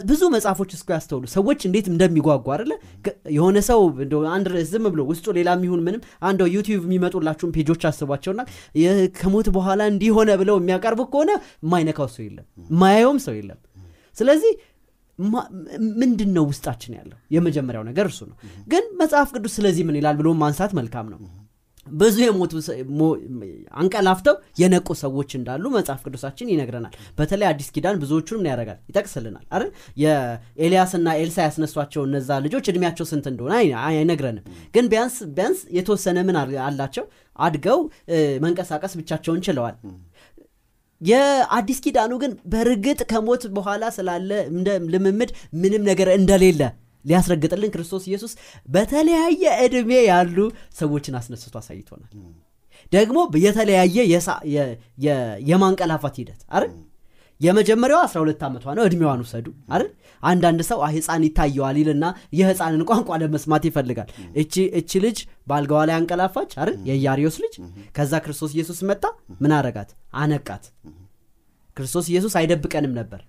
ብዙ 0.04 0.22
መጽሐፎች 0.32 0.70
እስኮ 0.74 0.88
ያስተውሉ 0.94 1.24
ሰዎች 1.32 1.60
እንዴት 1.68 1.86
እንደሚጓጓ 1.90 2.46
አይደለ? 2.54 2.72
ከ- 3.04 3.14
የሆነ 3.34 3.56
ሰው 3.66 3.80
አንድ 4.30 4.46
ዝም 4.68 4.86
ብሎ 4.92 5.00
ውስጡ 5.10 5.34
ሌላ 5.36 5.48
የሚሆን 5.56 5.82
ምንም 5.86 6.00
አንደው 6.28 6.48
ዩቲዩብ 6.54 6.84
የሚመጡላችሁን 6.86 7.52
ፔጆች 7.56 7.82
አስቧቸውና 7.90 8.42
ከሞት 9.18 9.48
በኋላ 9.56 9.82
እንዲሆነ 9.92 10.30
ብለው 10.40 10.58
የሚያቀርቡ 10.60 11.02
ከሆነ 11.10 11.30
የማይነካው 11.64 12.08
ሰው 12.14 12.24
የለም 12.26 12.46
የማያየውም 12.70 13.20
ሰው 13.26 13.36
የለም። 13.36 13.60
ስለዚህ 14.16 14.52
ምንድን 16.00 16.30
ነው 16.34 16.44
ውስጣችን 16.48 16.92
ያለው? 16.96 17.18
የመጀመሪያው 17.34 17.84
ነገር 17.88 18.06
እሱ 18.10 18.20
ነው። 18.30 18.36
ግን 18.68 18.84
መጽሐፍ 18.98 19.28
ቅዱስ 19.34 19.54
ስለዚህ 19.58 19.84
ምን 19.88 19.98
ይላል 19.98 20.16
ብሎ 20.18 20.30
ማንሳት 20.40 20.72
መልካም 20.78 21.06
ነው 21.12 21.20
ብዙ 21.86 22.16
የሞቱ 22.22 22.52
አንቀላፍተው 23.76 24.34
የነቁ 24.60 24.88
ሰዎች 25.00 25.30
እንዳሉ 25.38 25.64
መጽሐፍ 25.74 26.00
ቅዱሳችን 26.06 26.50
ይነግረናል። 26.52 26.94
በተለይ 27.18 27.48
አዲስ 27.50 27.68
ኪዳን 27.74 28.00
ብዙዎቹን 28.02 28.38
ምን 28.38 28.48
ያደርጋል 28.50 28.78
ይጠቅስልናል። 28.90 29.44
አይደል? 29.50 29.70
የኤልያስና 30.02 31.06
ኤልሳ 31.20 31.38
ያስነሷቸው 31.46 32.02
እነዛ 32.08 32.30
ልጆች 32.44 32.66
እድሜያቸው 32.70 33.06
ስንት 33.10 33.26
እንደሆነ 33.32 33.54
አይ- 33.58 33.74
አይነግረንም። 33.88 34.44
ግን 34.74 34.88
ቢያንስ 34.92 35.16
ቢያንስ 35.36 35.60
የተወሰነ 35.76 36.18
ምን 36.24 36.38
አላቸው? 36.66 37.06
አድገው 37.38 37.78
መንቀሳቀስ 38.42 38.92
ብቻቸውን 38.98 39.40
ችለዋል። 39.46 39.76
የአዲስ 41.00 41.78
ኪዳኑ 41.84 42.12
ግን 42.20 42.32
በእርግጥ 42.52 43.00
ከሞት 43.10 43.42
በኋላ 43.56 43.84
ስላለ 43.96 44.30
ልምምድ 44.92 45.30
ምንም 45.60 45.82
ነገር 45.88 46.08
እንደሌለ 46.14 46.62
ሊያስረግጥልን 47.06 47.72
ክርስቶስ 47.74 48.04
ኢየሱስ 48.10 48.32
በተለያየ 48.68 49.42
ዕድሜ 49.64 49.90
ያሉ 50.08 50.38
ሰዎችን 50.78 51.16
አስነስቶ 51.18 51.54
አሳይቶናል። 51.60 52.12
ደግሞ 52.92 53.16
የተለያየ 53.44 53.96
የማንቀላፋት 55.48 56.16
ሂደት 56.20 56.42
አይደል? 56.54 56.72
የመጀመሪያው 57.40 58.00
12 58.04 58.42
ዓመቷ 58.46 58.64
ነው። 58.76 58.84
እድሜዋን 58.86 59.22
ውሰዱ 59.24 59.46
አይደል? 59.68 59.88
አንዳንድ 60.22 60.60
ሰው 60.68 60.78
ህፃን 60.86 61.24
ይታየዋል 61.26 61.76
ይልና 61.80 62.04
የህፃንን 62.38 62.82
ቋንቋ 62.90 63.18
ለመስማት 63.22 63.64
ይፈልጋል። 63.68 64.08
እቺ 64.42 64.54
እቺ 64.80 65.00
ልጅ 65.04 65.18
በአልጋዋ 65.48 65.80
ላይ 65.88 65.96
አንቀላፋች 65.98 66.52
አይደል? 66.60 66.76
የኢያሪዮስ 66.88 67.36
ልጅ። 67.44 67.54
ከዛ 67.96 68.12
ክርስቶስ 68.24 68.52
ኢየሱስ 68.56 68.80
መጣ። 68.90 69.04
ምን 69.42 69.54
አረጋት? 69.58 69.90
አነቃት 70.16 70.64
ክርስቶስ 71.76 72.06
ኢየሱስ 72.10 72.34
አይደብቀንም 72.40 72.92
ነበር። 72.98 73.20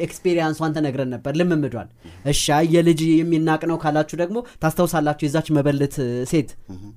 experience 0.00 0.49
ኧን 0.49 0.74
ተነግረን 0.76 1.10
ነበር። 1.14 1.32
ልምምዷን። 1.40 1.88
እሻ 2.32 2.44
የልጅ 2.74 3.00
የሚናቅ 3.12 3.60
ነው 3.70 3.76
ካላችሁ 3.82 4.16
ደግሞ 4.22 4.38
ታስታውሳላችሁ 4.62 5.24
የዛች 5.26 5.48
መበለት 5.56 5.96
ሴት 6.30 6.50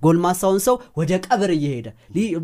ጎልማሳውን 0.03 0.61
ሰው 0.67 0.77
ወደ 0.99 1.21
ቀብር 1.27 1.51
እየሄደ 1.57 1.87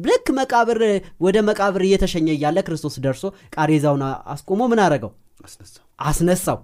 ልክ 0.05 0.27
መቃብር 0.39 0.79
ወደ 1.21 1.37
መቃብር 1.49 1.83
እየተሸኘ 1.87 2.27
እያለ 2.35 2.59
ክርስቶስ 2.67 2.95
ደርሶ 3.05 3.23
ቃሬዛውን 3.55 4.03
አስቆሞ 4.33 4.61
ምን 4.71 4.81
አረገው? 4.85 5.11
አስነሳው። 6.05 6.59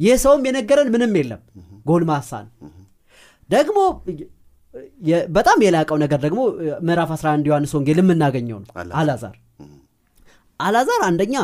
ይህ 0.00 0.16
ሰውም 0.22 0.44
የነገረን 0.48 0.90
ምንም 0.94 1.14
የለም። 1.18 1.40
ጎልማሳ 1.86 2.30
ነው 2.44 2.52
ደግሞ 3.50 3.78
በጣም 5.36 5.58
የላቀው 5.64 5.96
ነገር 6.02 6.18
ደግሞ 6.24 6.40
ምዕራፍ 6.86 7.10
11 7.14 7.48
ዮሐንስ 7.48 7.72
ወንጌል 7.76 7.98
የምናገኘው 8.02 8.58
ነው። 8.60 8.68
አላዛር 8.94 9.36
አላዛር 10.60 11.02
አንደኛ 11.08 11.34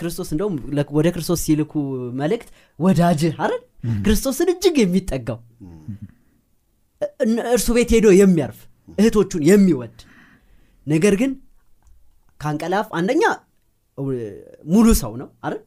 ክርስቶስ 0.00 0.28
እንደውም 0.34 0.54
ወደ 0.96 1.08
ክርስቶስ 1.14 1.40
ሲልኩ 1.46 1.72
መልእክት 2.20 2.48
ወዳጅህ 2.78 3.34
አይደል? 3.44 3.62
ክርስቶስን 4.04 4.48
እጅግ 4.52 4.76
የሚጠጋው። 4.82 5.38
እርሱ 7.52 7.68
ቤት 7.76 7.90
ሄዶ 7.94 8.06
የሚያርፍ 8.18 8.58
እህቶቹን 8.98 9.42
የሚወድ። 9.48 9.98
ነገር 10.86 11.14
ግን 11.20 11.32
ከአንቀላፍ 12.40 12.86
አንደኛ 12.98 13.24
ሙሉ 14.68 14.86
ሰው 15.02 15.12
ነው 15.20 15.28
አይደል 15.44 15.60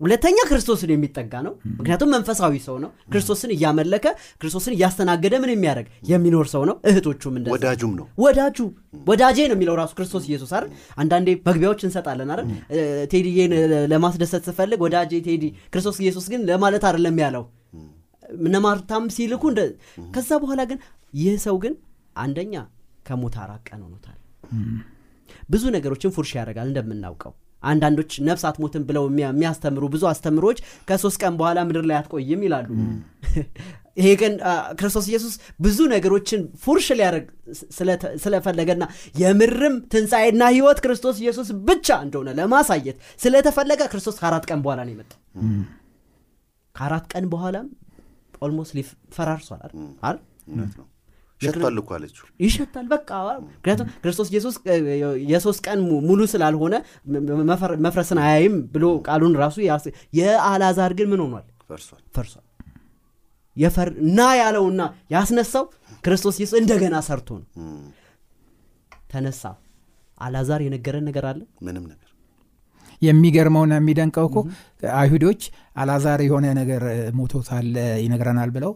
ሁለተኛ 0.00 0.38
ክርስቶስን 0.48 0.90
የሚጠጋ 0.92 1.32
ነው። 1.46 1.52
ምክንያቱም 1.78 2.10
መንፈሳዊ 2.14 2.58
ሰው 2.66 2.76
ነው። 2.82 2.90
ክርስቶስን 3.12 3.50
እያመለከ 3.54 4.04
ክርስቶስን 4.40 4.74
እያስተናገደ 4.76 5.34
ምን 5.42 5.50
የሚያደርግ? 5.52 5.86
የሚኖር 6.10 6.46
ሰው 6.52 6.62
ነው። 6.70 6.76
እህቶቹም 6.90 7.34
እንደዛ። 7.38 7.52
ወዳጁም 7.54 7.92
ነው። 7.98 8.06
ወዳጁ 8.24 8.58
ወዳጄ 9.08 9.38
ነው 9.50 9.56
የሚለው 9.56 9.76
ራሱ 9.80 9.92
ክርስቶስ 9.98 10.24
ኢየሱስ 10.30 10.50
አይደል? 10.56 10.70
አንዳንዴ 10.98 11.28
መግቢያዎች 11.48 11.82
እንሰጣለን 11.86 12.30
አይደል? 12.34 12.46
ቴዲዬን 13.12 13.54
ለማስደሰት 13.92 14.44
ስፈልግ 14.48 14.80
ወዳጄ 14.86 15.12
ቴዲ 15.26 15.44
ክርስቶስ 15.72 15.98
ኢየሱስ 16.04 16.28
ግን 16.32 16.42
ለማለት 16.50 16.86
አይደለም 16.90 17.18
ያለው። 17.24 17.44
እነ 18.40 18.56
ማርታም 18.64 19.04
ሲልኩ 19.14 19.44
እንደ 19.52 19.60
ከዛ 20.14 20.30
በኋላ 20.42 20.62
ግን 20.70 20.78
ይህ 21.14 21.36
ሰው 21.46 21.58
ግን 21.62 21.74
አንደኛ 22.16 22.54
ከሞት 23.06 23.36
አራት 23.42 23.62
ቀን 23.68 23.82
ሆኖታል። 23.86 24.18
ብዙ 25.50 25.62
ነገሮችን 25.76 26.12
ፉርሽ 26.14 26.32
ያደርጋል 26.38 26.66
እንደምናውቀው 26.70 27.32
አንዳንዶች 27.62 28.12
ነፍስ 28.26 28.42
አትሞትም 28.48 28.82
ብለው 28.88 29.04
የሚያ- 29.08 29.32
የሚያስተምሩ 29.32 29.84
ብዙ 29.92 30.02
አስተምሮች 30.10 30.58
ከሶስት 30.88 31.18
ቀን 31.22 31.34
በኋላ 31.38 31.58
ምድር 31.68 31.84
ላይ 31.88 31.96
አትቆይም 31.98 32.42
ይላሉ። 32.46 32.68
ይሄ 33.98 34.08
ግን 34.18 34.32
ክርስቶስ 34.78 35.06
ኢየሱስ 35.10 35.32
ብዙ 35.60 35.78
ነገሮችን 35.92 36.42
ፉርሽ 36.64 36.88
ሊያደርግ 36.98 37.24
ስለፈለገና 38.22 38.84
የምርም 39.22 39.74
ትንሣኤና 39.92 40.42
ህይወት 40.52 40.78
ክርስቶስ 40.84 41.16
ኢየሱስ 41.22 41.48
ብቻ 41.68 41.88
እንደሆነ 42.04 42.34
ለማሳየት 42.38 42.96
ስለተፈለገ 43.20 43.80
ክርስቶስ 43.92 44.18
ከአራት 44.20 44.46
ቀን 44.50 44.60
በኋላ 44.64 44.80
ነው 44.86 44.94
የመጣው። 44.94 45.18
ከአራት 46.74 47.06
ቀን 47.12 47.26
በኋላም 47.32 47.66
almost 48.42 48.72
ሊፈራርሷል 48.78 49.60
አይደል? 49.64 50.18
ሸቷል 51.40 51.76
እኮ 51.80 51.90
አለችው። 51.96 52.24
ይሸታል 52.40 52.86
በቃ 52.92 53.10
ምክንያቱም 53.42 53.88
ክርስቶስ 54.02 54.28
ኢየሱስ 54.32 54.54
የሶስት 55.32 55.60
ቀን 55.66 55.78
ሙሉ 56.08 56.20
ስላልሆነ 56.32 56.74
መፍረስን 57.86 58.20
አያይም 58.24 58.56
ብሎ 58.74 58.84
ቃሉን 59.08 59.36
ራሱ 59.42 59.56
የአልዓዛር 60.18 60.94
ግን 60.98 61.08
ምን 61.12 61.22
ሆኗል? 61.24 61.46
ፈርሷል። 61.68 62.02
ፈርሷል። 62.16 62.44
የፈር 63.56 63.88
ና 64.16 64.26
ያለውና 64.40 64.80
ያስነሳው 65.14 65.64
ክርስቶስ 66.04 66.36
ኢየሱስ 66.38 66.58
እንደገና 66.60 66.96
ሰርቶ 67.06 67.28
ነው። 67.38 67.46
ተነሳ። 69.10 69.42
አልዓዛር 70.18 70.60
የነገረን 70.64 71.04
ነገር 71.08 71.24
አለ? 71.30 71.40
ምንም 71.66 71.84
ነገር። 71.86 72.04
የሚገርመውና 73.02 73.72
የሚደንቀው 73.78 74.26
እኮ 74.28 74.38
አይሁዶች 74.94 75.42
አላዛር 75.76 76.20
የሆነ 76.24 76.46
ነገር 76.60 76.82
ሞቶ 77.18 77.42
ሳለ 77.48 77.74
ይነግረናል 78.04 78.50
ብለው 78.56 78.72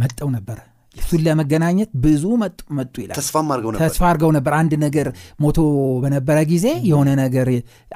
መጠው 0.00 0.28
ነበረ 0.34 0.58
እሱን 0.96 1.20
ለመገናኘት 1.24 1.90
ብዙ 2.02 2.24
መጡ 2.40 2.58
መጡ 2.78 2.94
ይላል። 3.02 3.16
ተስፋም 3.18 3.48
አድርገው 3.52 3.70
ነበር። 3.72 3.82
ተስፋ 3.84 4.02
አድርገው 4.08 4.30
ነበር። 4.36 4.52
አንድ 4.58 4.72
ነገር 4.82 5.08
ሞቶ 5.42 5.58
በነበረ 6.02 6.38
ጊዜ 6.50 6.66
የሆነ 6.88 7.08
ነገር 7.20 7.48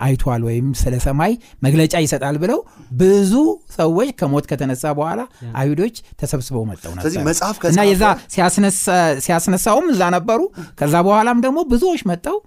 አይቷል 0.03 0.43
ወይም 0.49 0.69
ስለ 0.81 0.95
ሰማይ 1.07 1.33
መግለጫ 1.63 1.95
ይሰጣል 2.05 2.39
ብለው 2.43 2.61
ብዙ 3.01 3.33
ሰዎች 3.77 4.11
ከሞት 4.21 4.47
ከተነሳ 4.51 4.85
በኋላ 4.99 5.21
አይሁዶች 5.57 5.97
ተሰብስበው 6.21 6.65
መጠው 6.71 6.95
ነበር። 6.95 7.13
እና 7.73 7.81
የዛ 7.89 8.05
ሲያስነሳ- 8.35 8.97
ሲያስነሳውም 9.25 9.89
እዛ 9.93 10.03
ነበሩ። 10.17 10.41
ከዛ 10.81 10.95
በኋላም 11.07 11.41
ደግሞ 11.45 11.59
ብዙዎች 11.71 12.03
መጠው 12.11 12.39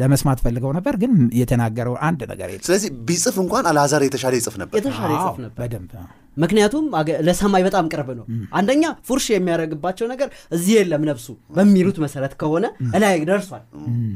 ለመስማት 0.00 0.38
ፈልገው 0.44 0.70
ነበር። 0.76 0.94
ግን 1.00 1.10
የተናገረው 1.38 1.94
አንድ 2.06 2.20
ነገር 2.30 2.48
የለም። 2.50 2.64
ስለዚህ 2.66 2.90
ቢጽፍ 3.08 3.36
እንኳን 3.42 3.64
አልዓዛር 3.70 4.02
የተሻለ 4.06 4.34
ይጽፍ 4.38 4.54
ነበር። 4.62 4.76
የተሻለ 4.80 5.10
ይጽፍ 5.12 5.28
አዎ፣ 5.28 5.36
ነበር። 5.44 5.58
በደንብ። 5.60 5.92
አዎ። 5.98 6.08
ምክንያቱም 6.38 6.84
ለሰማይ 7.26 7.62
በጣም 7.66 7.88
ቅርብ 7.92 8.08
ነው። 8.18 8.24
አንደኛ 8.54 8.84
ፉርሽ 9.06 9.26
የሚያደርግባቸው 9.32 10.06
ነገር 10.10 10.28
እዚህ 10.52 10.74
የለም 10.78 11.04
ነፍሱ 11.08 11.26
በሚሉት 11.56 11.98
መሰረት 12.04 12.34
ከሆነ 12.40 12.66
እላይ 12.96 13.16
ደርሷል። 13.30 13.62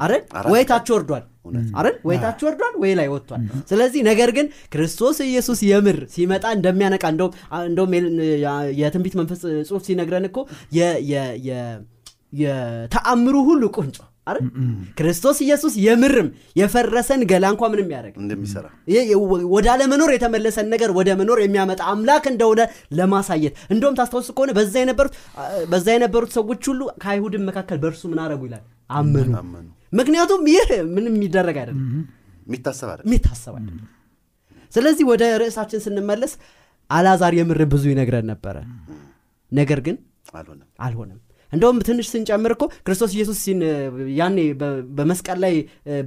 አይደል? 0.02 0.23
ወይ 0.52 0.64
ታች 0.71 0.88
ወርዷል። 0.95 1.25
አይደል? 1.76 1.95
ወይ 2.09 2.17
ታች 2.23 2.41
ወርዷል 2.47 2.75
ወይ 2.83 2.93
ላይ 2.99 3.09
ወጥቷል። 3.12 3.41
ስለዚህ 3.71 4.00
ነገር 4.11 4.31
ግን 4.37 4.47
ክርስቶስ 4.75 5.19
ኢየሱስ 5.26 5.61
የምር 5.69 5.99
ሲመጣ 6.14 6.45
እንደሚያነቃ 6.57 7.05
እንደውም 7.64 7.93
የትንቢት 8.81 9.17
መንፈስ 9.21 9.41
ጽሁፍ 9.69 9.83
ሲነግረን 9.88 10.26
እኮ 10.31 10.38
የተአምሩ 12.43 13.37
ሁሉ 13.49 13.62
ቁንጮ 13.76 13.97
አይደል? 14.26 14.45
ክርስቶስ 14.99 15.38
ኢየሱስ 15.45 15.75
የምርም 15.85 16.29
የፈረሰን 16.59 17.23
ገላ 17.31 17.45
እንኳ 17.52 17.62
ምንም 17.73 17.88
ያደርግ 17.95 18.14
እንደሚሰራ። 18.23 18.67
ይህ 18.93 19.09
ወደ 19.55 19.67
አለመኖር 19.73 20.11
የተመለሰን 20.14 20.69
ነገር 20.75 20.91
ወደ 20.99 21.09
መኖር 21.21 21.38
የሚያመጣ 21.43 21.81
አምላክ 21.93 22.26
እንደሆነ 22.33 22.61
ለማሳየት። 22.99 23.55
እንደውም 23.75 23.97
ታስታውሱ 23.99 24.31
ከሆነ 24.37 24.52
በዛ 24.59 24.75
የነበሩት 24.83 25.14
በዛ 25.73 25.87
የነበሩት 25.97 26.33
ሰዎች 26.38 26.62
ሁሉ 26.71 26.83
ከአይሁድም 27.02 27.45
መካከል 27.50 27.81
በእርሱ 27.83 28.02
ምን 28.12 28.21
አረጉ 28.25 28.43
ይላል? 28.49 28.64
አመኑ። 28.93 29.33
ምክንያቱም 29.93 30.43
ይህ 30.52 30.69
ምንም 30.95 31.12
የሚደረግ 31.17 31.57
አይደለም። 31.62 31.88
የሚታሰብ 32.47 32.88
አይደል 32.93 33.05
የሚታሰብ 33.09 33.55
አይደለም። 33.59 33.88
ስለዚህ 34.73 35.05
ወደ 35.11 35.23
ርዕሳችን 35.41 35.83
ስንመለስ 35.85 36.33
አልዓዛር 36.91 37.35
የምር 37.37 37.61
ብዙ 37.73 37.85
ይነግረን 37.91 38.26
ነበረ። 38.31 38.57
ነገር 39.52 39.81
ግን 39.87 39.97
አልሆነም። 40.35 40.69
አልሆነም 40.81 41.21
እንደውም 41.52 41.78
ትንሽ 41.87 42.06
ስንጨምር 42.12 42.52
እኮ 42.54 42.64
ክርስቶስ 42.85 43.12
ኢየሱስ 43.16 43.38
ሲን- 43.44 43.64
ያኔ 44.16 44.38
በመስቀል 44.97 45.38
ላይ 45.44 45.54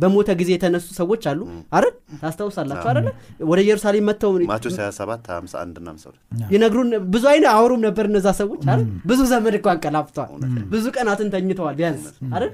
በሞተ 0.02 0.30
ጊዜ 0.40 0.50
የተነሱ 0.54 0.88
ሰዎች 1.00 1.24
አሉ። 1.32 1.42
አይደል? 1.72 1.94
ታስታውሳላችሁ 2.22 2.88
አይደለ? 2.92 3.10
ወደ 3.50 3.60
ኢየሩሳሌም 3.66 4.06
መጥተው 4.10 4.32
ማቴዎስ 4.52 4.78
27 4.82 5.28
51 5.32 5.78
እና 5.82 5.90
52 5.96 6.54
ይነግሩን 6.54 6.90
ብዙ 7.14 7.24
አይነት 7.32 7.50
አውሩም 7.54 7.84
ነበር 7.88 8.08
እነዛ 8.10 8.28
ሰዎች 8.40 8.64
አይደል? 8.68 8.84
ብዙ 9.06 9.20
ዘመድ 9.32 9.58
እኮ 9.60 9.68
አንቀላፍተዋል 9.74 10.32
ብዙ 10.74 10.86
ቀናትን 10.96 11.30
ተኝተዋል 11.34 11.78
ቢያንስ 11.80 12.06
አይደል? 12.34 12.52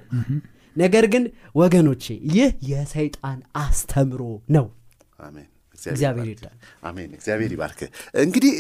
ነገር 0.76 1.06
ግን 1.14 1.24
ወገኖቼ 1.58 2.04
ይህ 2.32 2.52
የሰይጣን 2.70 3.40
አስተምሮ 3.62 4.22
ነው። 4.56 4.68
አሜን 5.20 5.48
እግዚአብሔር 5.86 6.28
ይርዳል። 6.30 6.56
አሜን። 6.84 7.12
እግዚአብሔር 7.18 7.52
ይባርክ። 7.56 7.80
እንግዲህ 8.24 8.52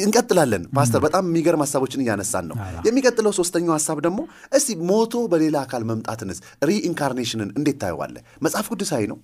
እንቀጥላለን። 0.00 0.64
ፓስተር 0.76 1.00
በጣም 1.04 1.24
የሚገርም 1.28 1.62
ሀሳቦችን 1.64 2.02
እያነሳን 2.04 2.46
ነው። 2.50 2.56
የሚቀጥለው 2.88 3.34
ሶስተኛው 3.38 3.74
ሀሳብ 3.76 4.00
ደግሞ 4.06 4.20
እስቲ 4.52 4.76
ሞቶ 4.90 5.14
በሌላ 5.32 5.56
አካል 5.64 5.84
መምጣትንስ 5.90 6.40
ሪኢንካርኔሽንን 6.68 7.50
እንዴት 7.58 7.78
ታየዋለ 7.82 8.16
መጽሐፍ 8.42 8.68
ቅዱሳዊ 8.72 9.04
ነው። 9.12 9.18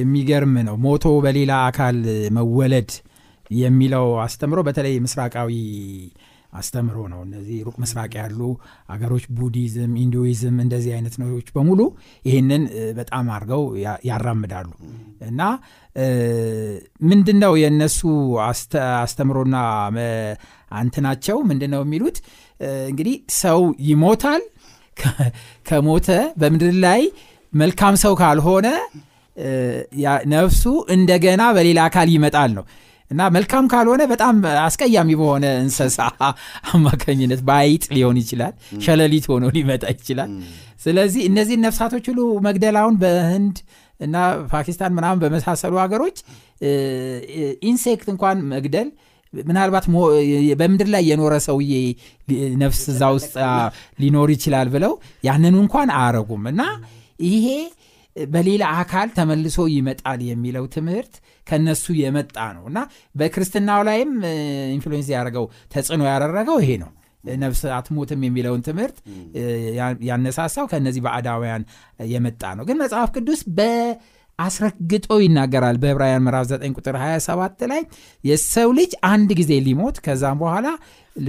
የሚገርም 0.00 0.56
ነው። 0.66 0.76
ሞቶ 0.82 1.06
በሌላ 1.24 1.52
አካል 1.68 1.98
መወለድ 2.36 2.90
የሚለው 3.50 4.06
አስተምሮ 4.24 4.58
በተለይ 4.66 4.94
ምስራቃዊ 5.04 5.52
አስተምሮ 6.52 6.96
ነው። 7.10 7.20
እነዚህ 7.26 7.56
ሩቅ 7.66 7.74
ምስራቅ 7.82 8.12
ያሉ 8.18 8.40
አገሮች 8.88 9.24
ቡዲዝም 9.36 9.92
ኢንዱይዝም 10.00 10.56
እንደዚህ 10.64 10.92
አይነት 10.96 11.14
ነገሮች 11.20 11.48
በሙሉ 11.54 11.80
ይህንን 12.24 12.62
በጣም 12.96 13.26
አድርገው 13.34 13.62
ያራምዳሉ። 14.08 14.70
እና 15.28 15.40
ምንድን 17.08 17.38
ነው 17.42 17.52
የእነሱ 17.60 18.00
አስተ- 18.46 18.84
አስተምሮና 19.00 19.56
አንትናቸው 20.72 21.38
ምንድን 21.48 21.72
ነው 21.74 21.82
የሚሉት 21.86 22.18
እንግዲህ 22.88 23.14
ሰው 23.40 23.60
ይሞታል 23.88 24.42
ከሞተ 25.66 26.08
በምድር 26.40 26.74
ላይ 26.84 27.02
መልካም 27.52 27.94
ሰው 28.02 28.12
ካልሆነ 28.20 28.68
ነፍሱ 30.32 30.62
እንደገና 30.94 31.42
በሌላ 31.56 31.80
አካል 31.88 32.08
ይመጣል 32.14 32.50
ነው 32.56 32.64
እና 33.10 33.20
መልካም 33.34 33.64
ካልሆነ 33.72 34.02
በጣም 34.10 34.34
አስቀያሚ 34.64 35.10
በሆነ 35.20 35.46
እንስሳ 35.62 35.98
አማካኝነት 36.74 37.40
በአይጥ 37.48 37.84
ሊሆን 37.96 38.18
ይችላል 38.22 38.52
ሸለሊት 38.84 39.26
ሆኖ 39.32 39.46
ሊመጣ 39.56 39.84
ይችላል። 39.94 40.30
ስለዚህ 40.84 41.22
እነዚህን 41.30 41.64
ነፍሳቶች 41.66 42.04
ሁሉ 42.10 42.20
መግደል 42.46 42.75
አሁን 42.75 42.96
በህንድ 43.02 43.56
እና 44.00 44.16
ፓኪስታን 44.52 44.94
ምናምን 44.98 45.20
በመሳሰሉ 45.22 45.74
ሀገሮች 45.82 46.18
insect 47.70 48.06
እንኳን 48.14 48.38
መግደል 48.52 48.88
ምናልባት 49.32 49.84
በምድር 50.60 50.88
ላይ 50.94 51.02
የኖረ 51.08 51.34
ሰውዬ 51.44 51.72
ነፍስ 52.62 52.80
እዛ 52.92 53.02
ውስጥ 53.16 53.34
ሊኖር 54.02 54.28
ይችላል 54.34 54.68
ብለው 54.74 54.92
ያንን 55.28 55.54
እንኳን 55.60 55.88
አያረጉም። 55.98 56.44
እና 56.52 56.62
ይሄ 57.26 57.46
በሌላ 58.16 58.64
አካል 58.78 59.08
ተመልሶ 59.16 59.58
ይመጣል 59.74 60.20
የሚለው 60.28 60.64
ትምህርት 60.74 61.14
ከነሱ 61.46 61.84
የመጣ 62.00 62.36
ነው። 62.56 62.64
እና 62.70 62.78
በክርስትናው 63.14 63.82
ላይም 63.88 64.10
influence 64.74 65.08
ያደረገው 65.14 65.44
ተጽዕኖ 65.72 66.02
ያደረገው 66.10 66.58
ይሄ 66.62 66.72
ነው። 66.82 66.90
ነፍስ 67.40 67.62
አትሞትም 67.76 68.20
የሚለውን 68.26 68.62
ትምህርት 68.66 68.98
ያነሳሳው 70.06 70.66
ከነዚህ 70.70 71.02
በአዳውያን 71.06 71.62
የመጣ 72.08 72.42
ነው። 72.58 72.64
ግን 72.68 72.78
መጽሐፍ 72.82 73.08
ቅዱስ 73.16 73.40
በአስረግጦ 73.58 75.08
ይናገራል 75.24 75.78
በዕብራውያን 75.82 76.24
ምዕራፍ 76.26 76.46
9 76.52 76.76
ቁጥር 76.78 76.96
27 77.00 77.66
ላይ 77.72 77.82
የሰው 78.24 78.70
ልጅ 78.78 78.92
አንድ 79.10 79.32
ጊዜ 79.40 79.52
ሊሞት 79.66 79.98
ከዛም 80.06 80.38
በኋላ 80.42 80.68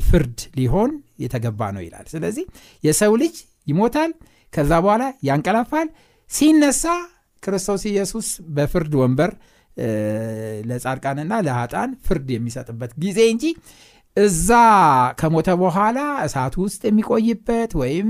ፍርድ 0.08 0.40
ሊሆን 0.58 0.92
የተገባ 1.24 1.62
ነው 1.76 1.84
ይላል። 1.86 2.06
ስለዚህ 2.14 2.46
የሰው 2.84 3.14
ልጅ 3.22 3.36
ይሞታል 3.68 4.12
ከዛ 4.54 4.72
በኋላ 4.86 5.04
ያንቀላፋል 5.28 5.88
ሲነሳ 6.32 6.84
ክርስቶስ 7.44 7.84
ኢየሱስ 7.92 8.28
በፍርድ 8.56 8.94
ወንበር 9.02 9.32
ለጻድቃንና 10.70 11.34
ለሀጣን 11.46 11.92
ፍርድ 12.06 12.28
የሚሰጥበት 12.36 12.92
ጊዜ 13.04 13.20
እንጂ 13.34 13.46
እዛ 14.18 14.50
ከሞተ 15.20 15.50
በኋላ 15.62 16.00
እሳት 16.26 16.56
ውስጥ 16.64 16.82
የሚቆይበት 16.88 17.72
ወይም 17.82 18.08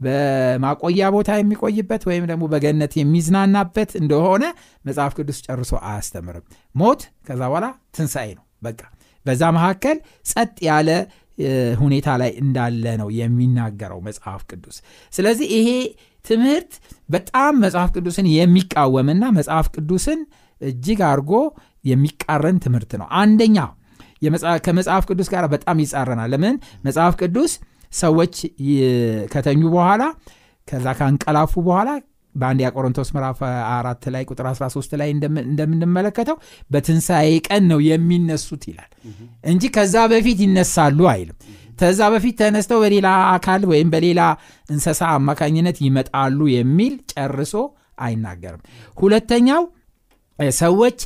በማቆያ 0.00 1.10
ቦታ 1.16 1.36
የሚቆይበት 1.38 2.02
ወይም 2.08 2.24
ደግሞ 2.30 2.44
በገነት 2.52 2.92
የሚዝናናበት 3.00 3.90
እንደሆነ 4.00 4.44
መጽሐፍ 4.84 5.12
ቅዱስ 5.18 5.38
ጨርሶ 5.46 5.72
አያስተምርም። 5.90 6.46
ሞት 6.74 7.02
ከዛ 7.28 7.42
በኋላ 7.50 7.66
ትንሣኤ 7.96 8.30
ነው። 8.38 8.44
በቃ 8.62 8.80
በዛ 9.26 9.42
መካከል 9.56 9.96
ጸጥ 10.30 10.56
ያለ 10.68 10.90
ሁኔታ 11.80 12.08
ላይ 12.22 12.32
እንዳለ 12.42 12.84
ነው 13.00 13.08
የሚናገረው 13.20 14.00
መጽሐፍ 14.08 14.42
ቅዱስ። 14.50 14.76
ስለዚህ 15.12 15.48
ይሄ 15.56 15.70
ትምህርት 16.24 16.72
በጣም 17.10 17.54
መጽሐፍ 17.64 17.90
ቅዱስን 17.96 18.26
የሚቃወምና 18.34 19.24
መጽሐፍ 19.38 19.66
ቅዱስን 19.74 20.20
እጅግ 20.60 21.00
አድርጎ 21.08 21.32
የሚቃረን 21.84 22.58
ትምህርት 22.64 22.92
ነው። 23.00 23.08
አንደኛ 23.20 23.58
ከመጽሐፍ 24.64 25.04
ቅዱስ 25.10 25.28
ጋር 25.32 25.44
በጣም 25.54 25.80
ይጻረናል። 25.82 26.30
ለምን? 26.34 26.54
መጽሐፍ 26.86 27.14
ቅዱስ 27.20 27.52
ሰዎች 27.92 28.34
ከተኙ 29.32 29.62
በኋላ 29.74 30.02
ከዛ 30.68 30.86
ካንቀላፉ 30.98 31.52
በኋላ 31.66 31.90
በአንደኛ 32.34 32.68
ቆሮንቶስ 32.74 33.08
ምዕራፍ 33.14 33.40
አራት 33.72 34.04
ላይ 34.14 34.22
ቁጥር 34.28 34.46
13 34.50 34.94
ላይ 35.00 35.08
እንደምን- 35.14 35.46
እንደምንመለከተው 35.48 36.36
በትንሣኤ 36.70 37.28
ቀን 37.48 37.62
ነው 37.70 37.80
የሚነሱት 37.86 38.62
ይላል። 38.70 38.90
እንጂ 39.46 39.62
ከዛ 39.76 39.96
በፊት 40.12 40.40
ይነሳሉ 40.44 41.00
አይልም። 41.12 41.38
ከዛ 41.80 42.00
በፊት 42.12 42.34
ተነስተው 42.40 42.78
በሌላ 42.82 43.06
አካል 43.32 43.62
ወይም 43.70 43.88
በሌላ 43.92 44.20
እንስሳ 44.68 45.00
አማካኝነት 45.16 45.78
ይመጣሉ 45.84 46.40
የሚል 46.52 46.94
ጨርሶ 47.12 47.54
አይናገርም። 48.00 48.62
ሁለተኛው 48.98 49.62
ሰዎች 50.58 50.98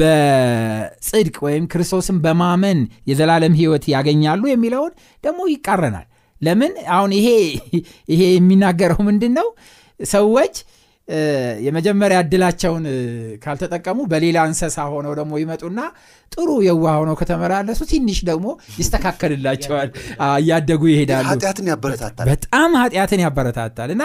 በጽድቅ 0.00 1.36
ወይም 1.44 1.64
ክርስቶስን 1.72 2.16
በማመን 2.24 2.78
የዘላለም 3.10 3.54
ህይወት 3.60 3.84
ያገኛሉ 3.92 4.42
የሚለውን 4.48 4.92
ደግሞ 5.24 5.40
ይቃረናል። 5.52 6.06
ለምን? 6.40 6.72
አሁን 6.90 7.10
ይሄ 7.16 7.28
ይሄ 8.12 8.20
የሚናገረው 8.30 9.00
ምንድን 9.08 9.32
ነው 9.38 9.48
ሰዎች 10.08 10.54
የመጀመሪያ 11.64 12.18
እድላቸውን 12.24 12.84
ካልተጠቀሙ 13.42 13.98
በሌላ 14.10 14.38
እንስሳ 14.48 14.76
ሆነው 14.92 15.12
ደግሞ 15.18 15.32
ይመጡና 15.40 15.80
ጥሩ 16.32 16.48
የዋ 16.66 16.84
ሆነው 16.98 17.16
ከተመላለሱ 17.20 17.80
ትንሽ 17.90 18.18
ደግሞ 18.28 18.46
ይስተካከልላቸዋል። 18.80 19.88
እያደጉ 20.36 20.82
ይሄዳሉ። 20.90 21.26
ኃጢአትን 21.30 21.66
ያበረታታል። 21.70 22.28
በጣም 22.30 22.70
ኃጢአትን 22.82 23.22
ያበረታታል። 23.24 23.90
እና 23.96 24.04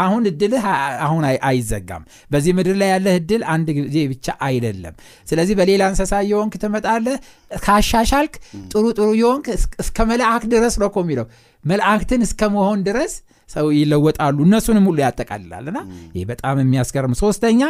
አሁን 0.00 0.24
እድልህ 0.30 0.64
አሁን 1.04 1.22
አይ- 1.30 1.40
አይዘጋም። 1.50 2.02
በዚህ 2.30 2.54
ምድር 2.58 2.76
ላይ 2.80 2.90
ያለህ 2.94 3.16
እድል 3.20 3.44
አንድ 3.54 3.70
ጊዜ 3.78 3.96
ብቻ 4.10 4.36
አይደለም። 4.48 4.96
ስለዚህ 5.26 5.56
በሌላ 5.60 5.82
እንስሳ 5.92 6.14
የሆንክ 6.30 6.56
ትመጣለህ። 6.62 7.18
ካሻሻልክ 7.62 8.34
ጥሩ 8.72 8.84
ጥሩ 8.96 9.08
የሆንክ 9.20 9.46
እስ- 9.54 9.72
እስከ 9.80 10.08
መልአክ 10.10 10.44
ድረስ 10.52 10.76
ነው 10.80 10.88
እኮ 10.90 10.98
የሚለው። 11.04 11.28
መላእክትን 11.64 12.22
እስከ 12.26 12.42
መሆን 12.52 12.80
ድረስ 12.86 13.14
ሰው 13.50 13.66
ይለወጣሉ 13.76 14.36
እነሱንም 14.46 14.84
ሁሉ 14.88 14.98
ያጠቃልላል። 15.04 15.66
እና 15.70 15.80
ይህ 16.14 16.24
በጣም 16.30 16.56
የሚያስገርም 16.62 17.14
ሶስተኛ 17.20 17.62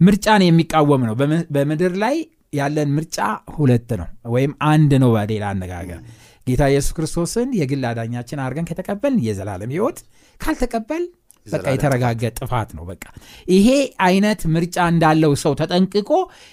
ምርጫን 0.00 0.42
የሚቃወም 0.46 1.04
ነው። 1.08 1.14
በም- 1.20 1.46
በምድር 1.54 1.94
ላይ 2.02 2.16
ያለን 2.54 2.90
ምርጫ 2.96 3.18
ሁለት 3.56 3.90
ነው 4.00 4.06
ወይም 4.34 4.52
አንድ 4.68 4.92
ነው 5.02 5.10
በሌላ 5.14 5.44
አነጋገር። 5.52 6.00
ጌታ 6.46 6.62
ኢየሱስ 6.72 6.92
ክርስቶስን 6.96 7.48
የግል 7.58 7.82
አዳኛችን 7.88 8.42
አድርገን 8.44 8.68
ከተቀበልን 8.70 9.18
የዘላለም 9.26 9.72
ህይወት 9.74 9.98
ካልተቀበል 10.40 11.02
በቃ 11.46 11.66
የተረጋገጠ 11.74 12.36
ጥፋት 12.40 12.70
ነው 12.76 12.84
በቃ። 12.88 13.04
ይሄ 13.48 13.68
አይነት 14.06 14.40
ምርጫ 14.54 14.76
እንዳለው 14.92 15.32
ሰው 15.42 15.52
ተጠንቅቆ 15.60 16.10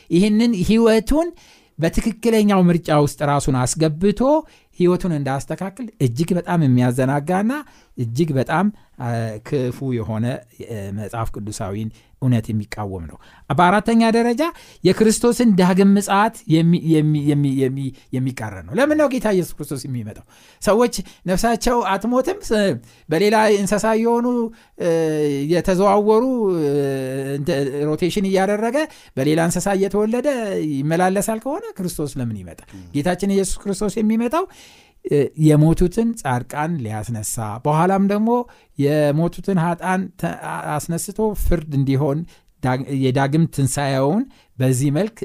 ይህንን 0.09 0.51
ህይወቱን 0.67 1.29
በትክክለኛው 1.79 2.59
ምርጫ 2.67 2.89
ውስጥ 3.03 3.19
ራሱን 3.29 3.55
አስገብቶ 3.61 4.21
ህይወቱን 4.79 5.13
እንዳያስተካክል 5.17 5.87
እጅግ 6.05 6.31
በጣም 6.37 6.65
የሚያዘናጋና 6.65 7.51
እጅግ 7.97 8.31
በጣም 8.37 8.65
ክፉ 9.47 9.77
የሆነ 9.95 10.25
መጽሐፍ 10.97 11.29
ቅዱሳዊን 11.35 11.89
እውነት 12.21 12.45
የሚቃወም 12.49 13.03
ነው። 13.09 13.17
በአራተኛ 13.49 14.01
ደረጃ 14.15 14.43
የክርስቶስን 14.83 15.49
ዳግም 15.59 15.89
ምጽአት 15.97 16.35
የሚ- 16.53 16.81
የሚ- 16.93 17.23
የሚ- 17.29 17.55
የሚ- 17.61 17.91
የሚቃረን 18.15 18.65
ነው። 18.67 18.73
ለምን 18.79 18.97
ነው 19.01 19.07
ጌታ 19.13 19.27
ኢየሱስ 19.35 19.53
ክርስቶስ 19.57 19.81
የሚመጣው? 19.87 20.25
ሰዎች 20.61 20.93
ነፍሳቸው 21.29 21.77
አትሞትም 21.91 22.39
በሌላ 23.09 23.35
እንስሳ 23.57 23.85
የሆኑ 24.01 24.27
የተዘዋወሩ 25.53 26.23
ሮቴሽን 27.87 28.25
እያደረገ 28.29 28.77
በሌላ 29.17 29.39
እንስሳ 29.47 29.67
እየተወለደ 29.77 30.27
ይመላለሳል 30.73 31.39
ከሆነ 31.45 31.65
ክርስቶስ 31.77 32.13
ለምን 32.19 32.37
ይመጣል? 32.41 32.67
ጌታችን 32.95 33.33
ኢየሱስ 33.35 33.57
ክርስቶስ 33.63 33.95
የሚመጣው 33.99 34.45
የሞቱትን 35.45 36.09
ጻድቃን 36.21 36.71
ሊያስነሳ 36.83 37.35
በኋላም 37.65 38.03
ደግሞ 38.11 38.29
የሞቱትን 38.79 39.59
ሀጣን 39.65 40.01
አስነስቶ 40.75 41.19
ፍርድ 41.43 41.71
እንዲሆን 41.79 42.19
የዳግም 43.01 43.43
ትንሣኤውን 43.55 44.23
በዚህ 44.57 44.89
መልክ 44.95 45.17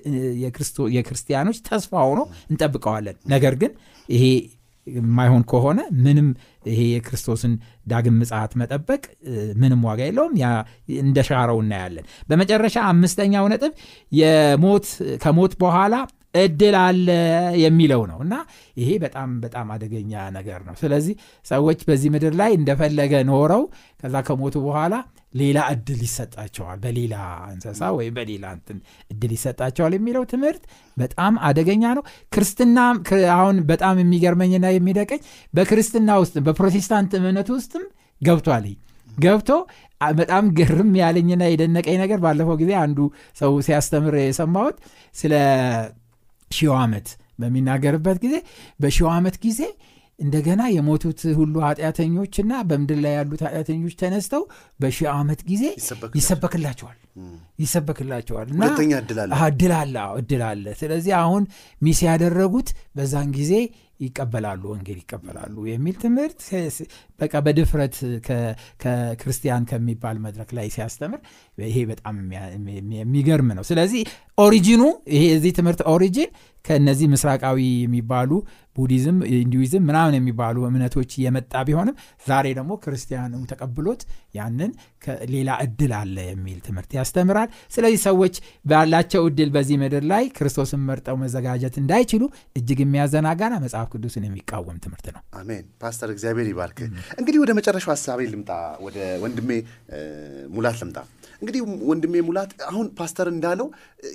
የክርስቲያኖች 0.94 1.58
ተስፋ 1.68 1.92
ሆኖ 2.08 2.20
እንጠብቀዋለን። 2.50 3.16
ነገር 3.32 3.54
ግን 3.62 3.72
ይሄ 4.08 4.24
የማይሆን 4.86 5.42
ከሆነ 5.50 5.80
ምንም 6.04 6.28
ይሄ 6.68 6.80
የክርስቶስን 6.90 7.52
ዳግም 7.86 8.14
ምጽት 8.20 8.52
መጠበቅ 8.60 9.02
ምንም 9.60 9.80
ዋጋ 9.88 10.00
የለውም። 10.06 10.32
እንደ 11.00 11.18
ሻረው 11.28 11.58
እናያለን። 11.64 12.06
በመጨረሻ 12.28 12.76
አምስተኛው 12.90 13.46
ነጥብ 13.52 13.72
የሞት 14.12 14.88
ከሞት 15.22 15.54
በኋላ 15.62 15.94
እድል 16.34 16.74
አለ 16.80 17.06
የሚለው 17.62 18.02
ነው። 18.10 18.18
እና 18.24 18.34
ይሄ 18.76 18.90
በጣም 19.04 19.30
በጣም 19.44 19.68
አደገኛ 19.74 20.12
ነገር 20.36 20.60
ነው። 20.66 20.74
ስለዚህ 20.82 21.14
ሰዎች 21.46 21.80
በዚህ 21.88 22.10
ምድር 22.14 22.34
ላይ 22.40 22.50
እንደፈለገ 22.58 23.12
ኖረው 23.30 23.62
ከዛ 24.00 24.16
ከሞቱ 24.28 24.56
በኋላ 24.66 24.94
ሌላ 25.34 25.58
እድል 25.72 26.00
ይሰጣቸዋል። 26.06 26.78
በሌላ 26.84 27.14
እንስሳ 27.50 27.90
ወይም 27.98 28.14
በሌላ 28.16 28.44
እድል 29.10 29.32
ይሰጣቸዋል 29.36 29.92
የሚለው 29.96 30.24
ትምህርት 30.32 30.62
በጣም 30.96 31.34
አደገኛ 31.48 31.84
ነው። 31.98 32.04
ክርስትና 32.32 32.78
አሁን 33.36 33.58
በጣም 33.70 34.00
የሚገርመኝና 34.02 34.68
የሚደቀኝ 34.74 35.22
በክርስትና 35.54 36.18
ውስጥ 36.22 36.36
በፕሮቴስታንት 36.46 37.14
እምነት 37.20 37.50
ውስጥም 37.56 37.84
ገብቷል 38.22 38.66
ገብቶ 39.10 39.50
በጣም 40.00 40.44
ግርም 40.58 40.90
ያለኝና 41.00 41.42
የደነቀኝ 41.50 41.96
ነገር 42.02 42.18
ባለፈው 42.22 42.56
ጊዜ 42.60 42.72
አንዱ 42.82 42.98
ሰው 43.40 43.52
ሲያስተምር 43.66 44.14
የሰማሁት 44.20 44.76
ስለ 45.14 45.32
ሺው 46.50 46.72
ዓመት 46.80 47.08
በሚናገርበት 47.40 48.16
ጊዜ 48.24 48.36
በሺው 48.80 49.08
ዓመት 49.12 49.36
ጊዜ 49.44 49.60
እንደገና 50.18 50.62
የሞቱት 50.72 51.20
ሁሉ 51.38 51.54
ኃጢአተኞችና 51.66 52.52
በምድር 52.70 52.98
ላይ 53.04 53.12
ያሉት 53.16 53.42
ኃጢአተኞች 53.46 53.94
ተነስተው 54.00 54.42
በሺህ 54.80 55.06
ዓመት 55.14 55.40
ጊዜ 55.50 55.62
ይሰበክላቸዋል። 56.18 56.98
ይሰበክላቸዋል። 57.58 58.48
እና 58.50 58.62
እድል 58.98 59.18
አለ። 59.22 59.30
እድል 59.48 59.72
አለ። 59.78 59.94
እድል 60.20 60.42
አለ። 60.48 60.66
ስለዚህ 60.80 61.14
አሁን 61.20 61.44
miss 61.82 62.00
ያደረጉት 62.06 62.68
በዛን 62.96 63.30
ጊዜ 63.38 63.52
ይቀበላሉ 64.00 64.62
ወንጌል 64.72 64.98
ይቀበላሉ 65.00 65.54
የሚል 65.70 65.96
ትምህርት 66.02 66.38
በቃ 67.20 67.32
በድፍረት 67.46 67.96
ከክርስቲያን 68.82 69.66
ከሚባል 69.70 70.16
መድረክ 70.24 70.50
ላይ 70.58 70.68
ሲያስተምር 70.76 71.20
ይሄ 71.62 71.78
በጣም 71.90 72.16
የሚገርም 72.98 73.50
ነው። 73.58 73.64
ስለዚህ 73.70 74.02
ኦሪጂኑ 74.38 74.82
ይሄ 75.14 75.22
የዚህ 75.30 75.52
ትምህርት 75.58 75.80
origin 75.92 76.30
ከእነዚህ 76.64 77.06
ምስራቃዊ 77.12 77.58
የሚባሉ 77.82 78.30
Buddhism 78.76 79.16
Hinduism 79.34 79.82
ምናምን 79.88 80.14
የሚባሉ 80.16 80.56
እምነቶች 80.66 81.10
የመጣ 81.22 81.62
ቢሆንም 81.68 81.94
ዛሬ 82.26 82.46
ደግሞ 82.58 82.72
ክርስቲያኑ 82.82 83.40
ተቀብሎት 83.50 84.02
ያንን 84.34 84.70
ሌላ 85.32 85.50
እድል 85.64 85.92
አለ 85.98 86.16
የሚል 86.28 86.58
ትምህርት 86.66 86.90
ያስተምራል። 86.98 87.48
ስለዚህ 87.74 88.00
ሰዎች 88.06 88.34
ባላቸው 88.64 89.22
እድል 89.30 89.50
በዚህ 89.54 89.78
ምድር 89.82 90.04
ላይ 90.12 90.26
ክርስቶስን 90.36 90.82
መርጠው 90.88 91.18
መዘጋጀት 91.22 91.76
እንዳይችሉ 91.82 92.22
እጅግ 92.56 92.80
የሚያዘናጋና 92.84 93.56
መጽሐፍ 93.64 93.88
ቅዱስን 93.94 94.26
የሚቃወም 94.28 94.78
ትምህርት 94.84 95.08
ነው። 95.16 95.22
አሜን። 95.40 95.64
ፓስተር 95.82 96.10
እግዚአብሔር 96.14 96.48
ይባርክ። 96.52 96.80
እንግዲህ 97.18 97.40
ወደ 97.44 97.54
መጨረሻው 97.60 97.92
ሀሳቤ 97.94 98.28
ልምጣ። 98.34 98.52
ወደ 98.82 98.98
ወንድሜ 99.24 99.50
ሙላት 100.54 100.78
ልምጣ 100.82 100.98
እንግዲህ 101.42 101.60
ወንድሜ 101.90 102.14
ሙላት 102.26 102.50
አሁን 102.68 102.86
ፓስተር 102.98 103.28
እንዳለው 103.32 103.66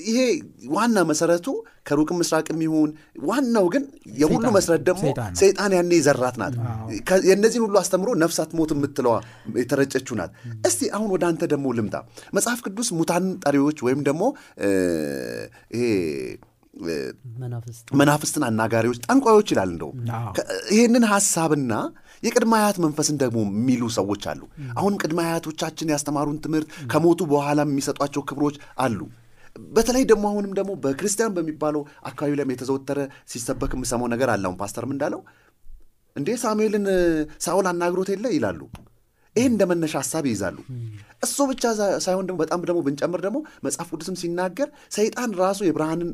ይሄ 0.06 0.18
ዋና 0.74 1.04
መሰረቱ 1.10 1.48
ከሩቅ 1.88 2.10
ምስራቅም 2.20 2.60
ይሁን 2.66 2.90
ዋናው 3.26 3.66
ግን 3.74 3.84
የሁሉ 4.20 4.46
መሰረት 4.58 4.84
ደግሞ 4.90 5.06
ሰይጣን 5.42 5.76
ያኔ 5.78 5.92
የዘራት 6.00 6.38
ናት። 6.42 6.56
የእነዚህን 7.30 7.66
ሁሉ 7.66 7.76
አስተምሮ 7.82 8.10
ነፍሳት 8.24 8.52
ሞት 8.60 8.74
የምትለዋ 8.76 9.16
የተረጨችው 9.60 10.18
ናት። 10.22 10.32
እስቲ 10.70 10.90
አሁን 10.96 11.10
ወደ 11.16 11.26
አንተ 11.30 11.44
ደግሞ 11.54 11.74
ልምጣ። 11.78 11.96
መጽሐፍ 12.38 12.62
ቅዱስ 12.66 12.90
ሙታን 13.00 13.28
ጠሪዎች 13.46 13.80
ወይም 13.88 14.02
ደግሞ 14.10 14.24
ይሄ 15.76 15.86
መናፍስትን 18.00 18.44
አናጋሪዎች 18.48 18.98
ጠንቋዮች 19.06 19.50
ይላል 19.54 19.70
እንደውም። 19.74 20.00
ይህንን 20.74 21.04
ሀሳብና 21.12 21.74
የቅድመ 22.23 22.54
አያት 22.60 22.78
መንፈስን 22.86 23.17
ደግሞ 23.21 23.39
የሚሉ 23.51 23.84
ሰዎች 23.97 24.23
አሉ። 24.32 24.41
አሁንም 24.75 24.97
ቅድመ 25.01 25.19
አያቶቻችን 25.25 25.91
ያስተማሩን 25.93 26.39
ትምህርት 26.45 26.69
ከሞቱ 26.91 27.21
በኋላ 27.32 27.62
የሚሰጧቸው 27.67 28.23
ክብሮች 28.30 28.58
አሉ። 28.86 28.99
በተለይ 29.69 30.04
ደግሞ 30.10 30.25
አሁንም 30.32 30.54
ደግሞ 30.58 30.71
በክርስቲያን 30.84 31.36
በሚባለው 31.36 31.82
አካባቢ 32.10 32.32
ላይም 32.39 32.51
የተዘወተረ 32.54 32.99
ሲሰበክ 33.32 33.73
የምሰማው 33.78 34.10
ነገር 34.13 34.30
አለ። 34.34 34.43
አሁን 34.47 34.58
ፓስተርም 34.62 34.93
እንዳለው 34.95 35.21
እንዴ 36.15 36.30
ሳሙኤልን 36.41 36.86
ሳውል 37.45 37.67
አናግሮት 37.71 38.10
የለ 38.13 38.25
ይላሉ። 38.36 38.60
ይህን 39.36 39.51
እንደ 39.54 39.63
መነሻ 39.69 39.93
ሀሳብ 40.01 40.25
ይይዛሉ። 40.30 40.58
እሱ 41.25 41.38
ብቻ 41.49 41.63
ሳይሆን 42.06 42.25
ደግሞ 42.28 42.38
በጣም 42.43 42.62
ደግሞ 42.67 42.80
ብንጨምር 42.86 43.21
ደግሞ 43.25 43.38
መጽሐፍ 43.65 43.88
ቅዱስም 43.93 44.15
ሲናገር 44.21 44.67
ሰይጣን 44.97 45.32
ራሱ 45.41 45.60
የብርሃንን 45.65 46.12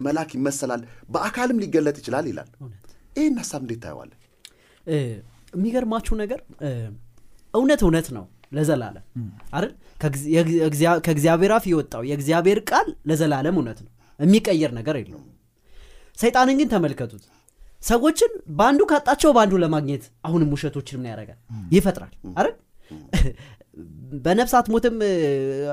መልአክ 0.00 0.30
ይመሰላል 0.36 0.82
በአካልም 1.12 1.60
ሊገለጥ 1.62 1.96
ይችላል 2.00 2.26
ይላል። 2.30 2.48
ይህን 3.16 3.36
ሀሳብ 3.42 3.60
እንዴት 3.64 3.80
ታየዋለን 3.84 4.18
የሚገርማችሁ 4.86 6.14
ነገር 6.22 6.40
እውነት 7.54 7.80
እውነት 7.84 8.08
ነው 8.16 8.24
ለዘላለም 8.52 9.04
አይደል? 9.52 9.72
ከእግዚአብሔር 11.06 11.52
አፍ 11.54 11.64
የወጣው 11.70 12.02
የእግዚአብሔር 12.08 12.58
ቃል 12.70 12.88
ለዘላለም 13.10 13.56
እውነት 13.58 13.78
ነው። 13.84 13.90
የሚቀየር 14.18 14.70
ነገር 14.78 14.96
የለውም። 15.00 15.24
ሰይጣንን 16.18 16.56
ግን 16.60 16.68
ተመልከቱት። 16.72 17.24
ሰዎችን 17.82 18.30
በአንዱ 18.58 18.82
ካጣቸው 18.90 19.30
በአንዱ 19.36 19.54
ለማግኘት 19.62 20.04
አሁንም 20.26 20.52
ውሸቶችን 20.54 20.98
ምን 20.98 21.08
ያደርጋል 21.10 21.38
ይፈጥራል። 21.74 22.12
አይደል 22.32 22.54
በነፍሳት 24.24 24.66
ሞትም 24.72 24.94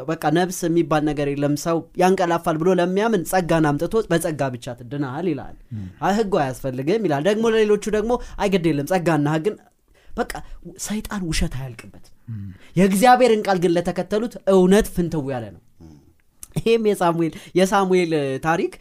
በቃ 0.07 0.23
ነብስ 0.37 0.57
የሚባል 0.65 1.03
ነገር 1.09 1.27
የለም። 1.31 1.53
ሰው 1.63 1.77
ያንቀላፋል 2.01 2.55
ብሎ 2.61 2.69
ለሚያምን 2.79 3.21
ጸጋን 3.31 3.67
አምጥቶ 3.69 4.01
በጸጋ 4.11 4.41
ብቻ 4.55 4.75
ትድናል 4.79 5.27
ይላል። 5.31 5.55
ህጉ 6.17 6.33
አያስፈልግም 6.41 7.05
ይላል። 7.07 7.23
ደግሞ 7.29 7.45
ለሌሎቹ 7.53 7.85
ደግሞ 7.97 8.11
አይገድ 8.39 8.65
የለም 8.69 8.89
ጸጋና 8.91 9.27
ህግን 9.35 9.55
በቃ 10.09 10.31
ሰይጣን 10.83 11.21
ውሸት 11.29 11.53
አያልቅበት። 11.59 12.05
የእግዚአብሔርን 12.75 13.43
ቃል 13.47 13.59
ግን 13.63 13.73
ለተከተሉት 13.75 14.33
እውነት 14.53 14.89
ፍንትው 14.95 15.31
ያለ 15.33 15.45
ነው። 15.55 15.61
ይህም 16.59 16.83
የሳሙኤል 16.89 17.31
የሳሙኤል 17.57 18.11
ታሪክ። 18.43 18.73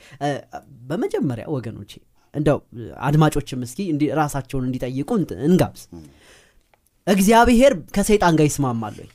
በመጀመሪያ 0.88 1.44
ወገኖቼ 1.54 1.92
እንደው 2.34 2.58
አድማጮችም 3.06 3.62
እስኪ 3.66 3.78
ራሳቸውን 4.18 4.66
እንዲጠይቁ 4.68 5.08
እንጋብዝ 5.46 5.82
እግዚአብሔር 7.06 7.72
ከሰይጣን 7.94 8.34
ጋር 8.38 8.46
ይስማማል 8.48 8.94
ወይ? 9.00 9.08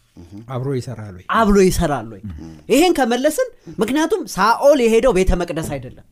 አብሮ 0.50 0.70
ይሰራል 0.78 1.14
ወይ? 1.18 1.26
አብሎ 1.38 1.58
ይሰራል 1.68 2.08
ወይ? 2.14 2.22
ይሄን 2.70 2.94
ከመለስን 2.98 3.48
ምክንያቱም 3.82 4.22
ሳኦል 4.34 4.80
የሄደው 4.86 5.14
ቤተ 5.18 5.32
መቅደስ 5.42 5.70
አይደለም። 5.76 6.06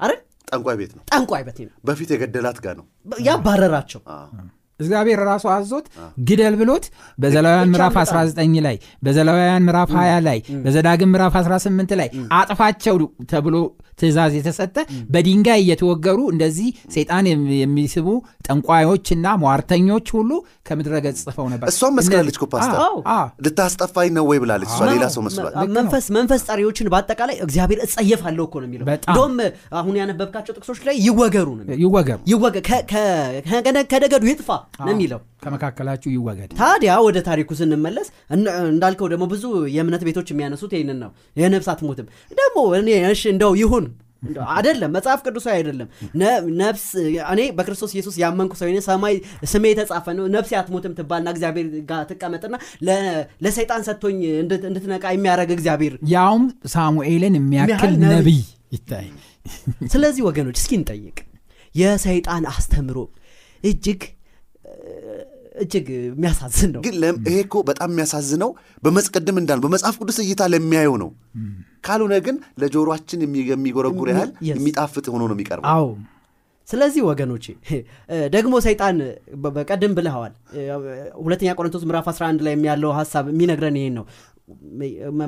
አይደል 0.00 0.20
ጠንቋይ 0.48 0.76
ቤት 0.80 0.92
ነው። 0.96 1.02
ጠንቋይ 1.12 1.42
ቤት 1.46 1.58
ነው። 1.62 1.74
በፊት 1.86 2.10
የገደላት 2.14 2.58
ጋር 2.64 2.74
ነው። 2.80 2.86
ያባረራቸው። 3.28 4.00
እግዚአብሔር 4.80 5.18
ራሱ 5.28 5.44
አዞት 5.54 5.86
ግደል 6.28 6.54
ብሎት 6.60 6.84
በዘላውያን 7.18 7.68
ምዕራፍ 7.72 7.96
19 8.02 8.56
ላይ 8.66 8.76
በዘላውያን 9.04 9.64
ምዕራፍ 9.66 9.90
20 9.96 10.16
ላይ 10.26 10.38
በዘዳግም 10.64 11.10
ምዕራፍ 11.14 11.34
18 11.40 11.94
ላይ 12.00 12.08
አጥፋቸው 12.38 12.96
ተብሎ 13.32 13.56
ትእዛዝ 13.98 14.32
የተሰጠ 14.38 14.76
በድንጋይ 15.14 15.60
እየተወገሩ 15.64 16.18
እንደዚህ 16.32 16.68
ሰይጣን 16.94 17.26
የሚስቡ 17.56 18.08
ጠንቋዮችና 18.48 19.26
ሟርተኞች 19.42 20.08
ሁሉ 20.16 20.30
ከምድረ 20.68 20.94
ገጽ 21.04 21.20
ጽፈው 21.24 21.46
ነበር። 21.52 21.66
እሷም 21.72 21.94
መስክራለች 21.98 22.38
ፓስተር። 22.54 22.80
ልታስጠፋኝ 23.44 24.10
ነው 24.16 24.24
ወይ 24.30 24.38
ብላለች 24.42 24.70
እሷ 24.74 24.80
ሌላ 24.90 25.04
ሰው 25.14 25.22
መስሏል። 25.26 25.54
መንፈስ 25.76 26.06
መንፈስ 26.16 26.42
ጠሪዎችን 26.48 26.90
በአጠቃላይ 26.94 27.36
እግዚአብሔር 27.46 27.80
እጸየፋለሁ 27.86 28.44
እኮ 28.48 28.54
ነው 28.62 28.68
የሚለው። 28.68 28.86
እንደውም 28.88 29.36
አሁን 29.80 29.94
ያነበብካቸው 30.00 30.54
ጥቅሶች 30.58 30.80
ላይ 30.88 30.96
ይወገሩ 31.06 31.48
ነው 31.58 31.64
ይወገሩ። 31.84 32.18
ከደገዱ 33.92 34.24
ይጥፋ 34.30 34.50
ነው 34.80 34.92
የሚለው። 34.94 35.20
ከመካከላችሁ 35.44 36.10
ይወገድ። 36.14 36.50
ታዲያ 36.60 36.92
ወደ 37.06 37.18
ታሪኩ 37.26 37.50
ስንመለስ 37.58 38.06
እንዳልከው 38.68 39.08
ደግሞ 39.12 39.24
ብዙ 39.32 39.44
የእምነት 39.74 40.02
ቤቶች 40.08 40.28
የሚያነሱት 40.32 40.72
ይህንን 40.76 40.98
ነው። 41.04 41.10
የነፍሳት 41.36 41.80
ሞትም 41.86 42.06
ደግሞ 42.32 42.58
እኔ 42.78 42.88
እሺ 43.10 43.22
እንደው 43.34 43.52
ይሁን 43.60 43.83
አይደለም 44.50 44.90
መጽሐፍ 44.96 45.20
ቅዱሳዊ 45.26 45.54
አይደለም። 45.56 45.88
ነፍስ 46.60 46.86
እኔ 47.28 47.40
በክርስቶስ 47.58 47.92
ኢየሱስ 47.96 48.16
ያመንኩ 48.22 48.52
ሰው 48.60 48.70
ሰማይ 48.86 49.14
ስሜ 49.52 49.64
የተጻፈ 49.72 50.06
ነው። 50.18 50.26
ነፍሴ 50.34 50.52
አትሞትም 50.60 50.94
ትባልና 50.98 51.28
እግዚአብሔር 51.34 51.68
ጋር 51.90 52.02
ትቀመጥና 52.10 52.54
ለሰይጣን 53.40 53.84
ሰጥቶኝ 53.88 54.18
እንድትነቃ 54.42 55.04
የሚያደረግ 55.14 55.52
እግዚአብሔር 55.56 55.94
ያውም 56.14 56.44
ሳሙኤልን 56.74 57.36
የሚያክል 57.40 57.94
ነቢይ 58.06 58.42
ይታይ 58.74 59.08
ስለዚህ 59.92 60.22
ወገኖች 60.28 60.58
እስኪ 60.60 60.72
እንጠይቅ። 60.78 61.16
የሰይጣን 61.74 62.44
አስተምሮ 62.50 62.98
እጅግ 63.62 64.02
እጅግ 65.54 65.86
የሚያሳዝን 65.96 66.70
ነው። 66.74 66.80
ግን 66.84 66.94
ይሄ 67.26 67.36
እኮ 67.44 67.56
በጣም 67.68 67.90
የሚያሳዝነው 67.92 68.50
በመስቀድም 68.82 69.36
እንዳል 69.40 69.60
በመጽሐፍ 69.64 69.96
ቅዱስ 70.00 70.18
እይታ 70.24 70.48
ለሚያየው 70.52 70.96
ነው። 71.02 71.10
ካልሆነ 71.86 72.14
ግን 72.26 72.36
ለጆሮችን 72.60 73.20
የሚጎረጉር 73.50 74.08
ያህል 74.12 74.30
የሚጣፍጥ 74.48 75.06
ሆኖ 75.14 75.22
ነው 75.30 75.36
የሚቀርበው። 75.36 75.70
አዎ። 75.74 75.86
ስለዚህ 76.68 77.02
ወገኖቼ 77.08 77.44
ደግሞ 78.34 78.54
ሰይጣን 78.66 78.98
በቀድም 79.56 79.92
ብልኸዋል 79.96 80.32
ሁለተኛ 81.24 81.50
ቆሮንቶስ 81.58 81.82
ምዕራፍ 81.88 82.06
11 82.12 82.44
ላይ 82.46 82.54
ያለው 82.68 82.92
ሀሳብ 82.98 83.24
የሚነግረን 83.32 83.76
ይሄን 83.80 83.94
ነው። 83.98 84.04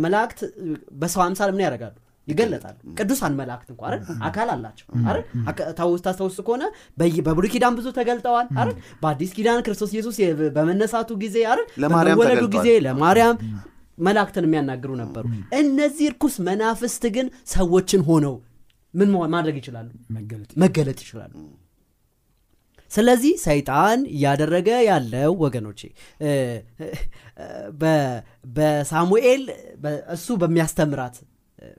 መላእክት 0.04 0.40
በሰው 1.00 1.22
አምሳል 1.26 1.50
ምን 1.54 1.64
ያደርጋሉ 1.66 1.94
ይገለጣሉ። 2.28 2.76
ቅዱሳን 2.98 3.34
መላእክት 3.40 3.68
እንኳ 3.72 3.82
አይደል? 3.88 4.00
አካል 4.28 4.48
አላቸው 4.54 4.86
አይደል? 5.08 5.24
ታስታውስ 6.00 6.38
ከሆነ 6.46 6.62
በብሉይ 7.26 7.50
ኪዳን 7.54 7.74
ብዙ 7.78 7.86
ተገልጠዋል 7.98 8.46
አይደል? 8.54 8.72
በአዲስ 9.02 9.32
ኪዳን 9.36 9.60
ክርስቶስ 9.66 9.92
ኢየሱስ 9.96 10.16
በመነሳቱ 10.56 11.10
ጊዜ 11.24 11.36
አይደል? 11.52 11.66
በመወለዱ 11.84 12.44
ጊዜ 12.56 12.68
ለማርያም 12.86 13.36
መላእክትን 13.98 14.46
የሚያናግሩ 14.46 14.90
ነበሩ። 15.02 15.24
እነዚህ 15.60 16.06
እርኩስ 16.10 16.34
መናፍስት 16.48 17.04
ግን 17.14 17.26
ሰዎችን 17.52 18.02
ሆነው 18.08 18.34
ምን 18.94 19.08
ማድረግ 19.34 19.56
ይችላሉ? 19.60 19.88
መገለጥ 20.64 20.98
ይችላሉ። 21.04 21.32
ስለዚህ 22.90 23.32
ሰይጣን 23.44 24.00
እያደረገ 24.12 24.68
ያለው 24.88 25.32
ወገኖቼ 25.44 25.80
በሳሙኤል 28.56 29.42
እሱ 30.14 30.36
በሚያስተምራት 30.42 31.16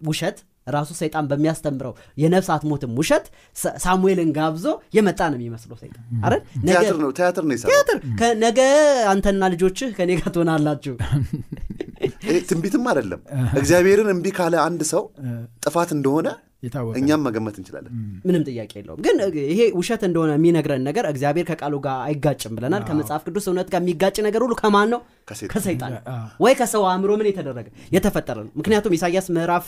ውሸት 0.09 0.37
ራሱ 0.67 0.89
ሰይጣን 0.99 1.25
በሚያስተምረው 1.29 1.93
የነፍስ 2.17 2.49
አትሞትም 2.55 2.95
ውሸት 2.99 3.25
ሳሙኤልን 3.83 4.31
ጋብዞ 4.37 4.65
የመጣ 4.97 5.19
ነው 5.31 5.37
የሚመስለው 5.39 5.77
ሰይጣን። 5.81 6.03
አይደል? 6.21 6.41
ቲያትር 6.65 6.97
ነው 7.03 7.11
ቲያትር 7.17 7.45
ነገ 8.43 8.59
አንተና 9.11 9.49
ልጆችህ 9.53 9.91
ከኔ 9.99 10.11
ጋር 10.19 10.31
ትሆናላችሁ 10.35 10.95
ትንቢትም 12.49 12.85
አይደለም። 12.89 13.21
እግዚአብሔርን 13.59 14.09
እምቢ 14.13 14.27
ካለ 14.37 14.55
አንድ 14.63 14.81
ሰው 14.91 15.03
ጥፋት 15.65 15.91
እንደሆነ 15.95 16.27
እኛም 16.99 17.21
መገመት 17.25 17.55
እንችላለን። 17.59 17.91
ምንም 18.25 18.43
ጥያቄ 18.47 18.71
የለውም። 18.79 18.99
ግን 19.05 19.17
ይሄ 19.49 19.59
ውሸት 19.77 20.01
እንደሆነ 20.07 20.31
የሚነግረን 20.37 20.81
ነገር 20.87 21.05
እግዚአብሔር 21.11 21.45
ከቃሉ 21.49 21.75
ጋር 21.85 21.97
አይጋጭም 22.05 22.53
ብለናል። 22.57 22.83
ከመጽሐፍ 22.87 23.21
ቅዱስ 23.27 23.45
እውነት 23.49 23.67
ጋር 23.73 23.81
የሚጋጭ 23.83 24.15
ነገር 24.27 24.41
ሁሉ 24.45 24.53
ከማን 24.61 24.89
ነው? 24.93 25.01
ከሰይጣን። 25.53 25.93
ወይ 26.39 26.55
ከሰው 26.59 26.85
አእምሮ 26.91 27.11
ምን 27.19 27.29
የተደረገ? 27.31 27.67
የተፈጠረ 27.91 28.37
ነው። 28.45 28.51
ምክንያቱም 28.59 28.95
ኢሳያስ 28.97 29.27
ምዕራፍ 29.35 29.67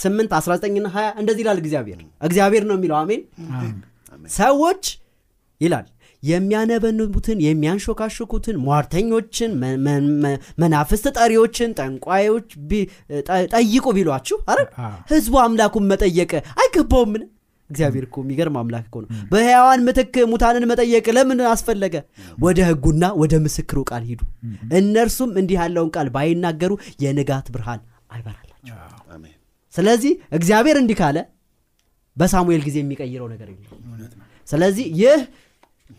8 0.00 0.34
19 0.38 0.78
ና 0.78 0.90
20 0.96 1.20
እንደዚህ 1.22 1.42
ይላል 1.44 1.60
እግዚአብሔር። 1.64 2.00
እግዚአብሔር 2.22 2.66
ነው 2.66 2.76
የሚለው 2.78 2.98
አሜን። 3.00 3.22
ሰዎች 4.38 4.84
ይላል 5.60 5.86
የሚያነበንቡትን 6.22 7.38
የሚያንሾካሾኩትን 7.44 8.56
ሟርተኞችን 8.64 9.50
መናፍስት 10.62 11.06
ጠሪዎችን 11.18 11.74
ጠንቋዮች 11.78 12.48
ጠይቁ 13.54 13.86
ቢሏችሁ 13.96 14.38
አረ 14.52 14.60
ህዝቡ 15.12 15.34
አምላኩን 15.44 15.86
መጠየቅ 15.92 16.32
አይገባውምን? 16.60 17.24
እግዚአብሔር 17.70 18.04
እኮ 18.06 18.16
የሚገርም 18.22 18.56
አምላክ 18.60 18.84
እኮ 18.88 18.96
ነው። 19.02 19.08
በሕያዋን 19.32 19.82
ምትክ 19.86 20.14
ሙታንን 20.30 20.64
መጠየቅ 20.70 21.06
ለምን 21.16 21.40
አስፈለገ? 21.50 21.94
ወደ 22.38 22.58
ህጉና 22.68 23.04
ወደ 23.20 23.34
ምስክሩ 23.44 23.78
ቃል 23.90 24.02
ሂዱ። 24.08 24.22
እነርሱም 24.78 25.30
እንዲህ 25.40 25.58
ያለውን 25.60 25.90
ቃል 25.96 26.08
ባይናገሩ 26.16 26.72
የንጋት 27.04 27.48
ብርሃን 27.54 27.82
አይበራላቸው። 28.10 28.76
ስለዚህ 29.74 30.12
እግዚአብሔር 30.36 30.76
እንዲህ 30.80 30.96
ካለ 31.00 31.18
በሳሙኤል 32.16 32.62
ጊዜ 32.66 32.76
የሚቀይረው 32.82 33.28
ነገር 33.32 33.48
የለም። 33.50 34.16
ስለዚህ 34.48 34.86
ይህ 35.00 35.20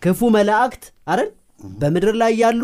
ክፉ 0.02 0.30
መላእክት 0.36 0.84
አይደል? 1.12 1.30
በምድር 1.82 2.16
ላይ 2.22 2.32
ያሉ 2.42 2.62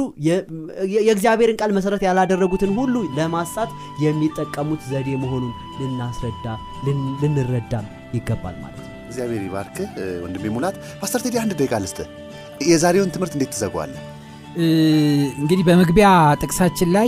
የእግዚአብሔርን 0.98 1.58
ቃል 1.62 1.72
መሰረት 1.78 2.02
ያላደረጉትን 2.08 2.72
ሁሉ 2.78 2.96
ለማሳት 3.18 3.72
የሚጠቀሙት 4.04 4.82
ዘዴ 4.92 5.10
መሆኑን 5.24 5.52
ልናስረዳ 5.80 6.46
ልንረዳም 7.22 7.86
ይገባል 8.18 8.56
ማለት 8.64 8.80
ነው። 8.82 8.94
እግዚአብሔር 9.10 9.42
ይባርክህ 9.48 9.90
ወንድሜ 10.24 10.46
ሙላት። 10.56 10.76
ፓስተር 11.02 11.22
ቴዲ 11.26 11.38
አንድ 11.44 11.54
ደቂቃ 11.54 11.74
ልስጥ 11.84 12.00
የዛሬውን 12.68 13.12
ትምህርት 13.16 13.34
እንዴት 13.38 13.52
ትዘጓዋለህ 13.56 14.04
እንግዲህ 15.42 15.64
በመግቢያ 15.68 16.08
ጥቅሳችን 16.42 16.90
ላይ 16.96 17.08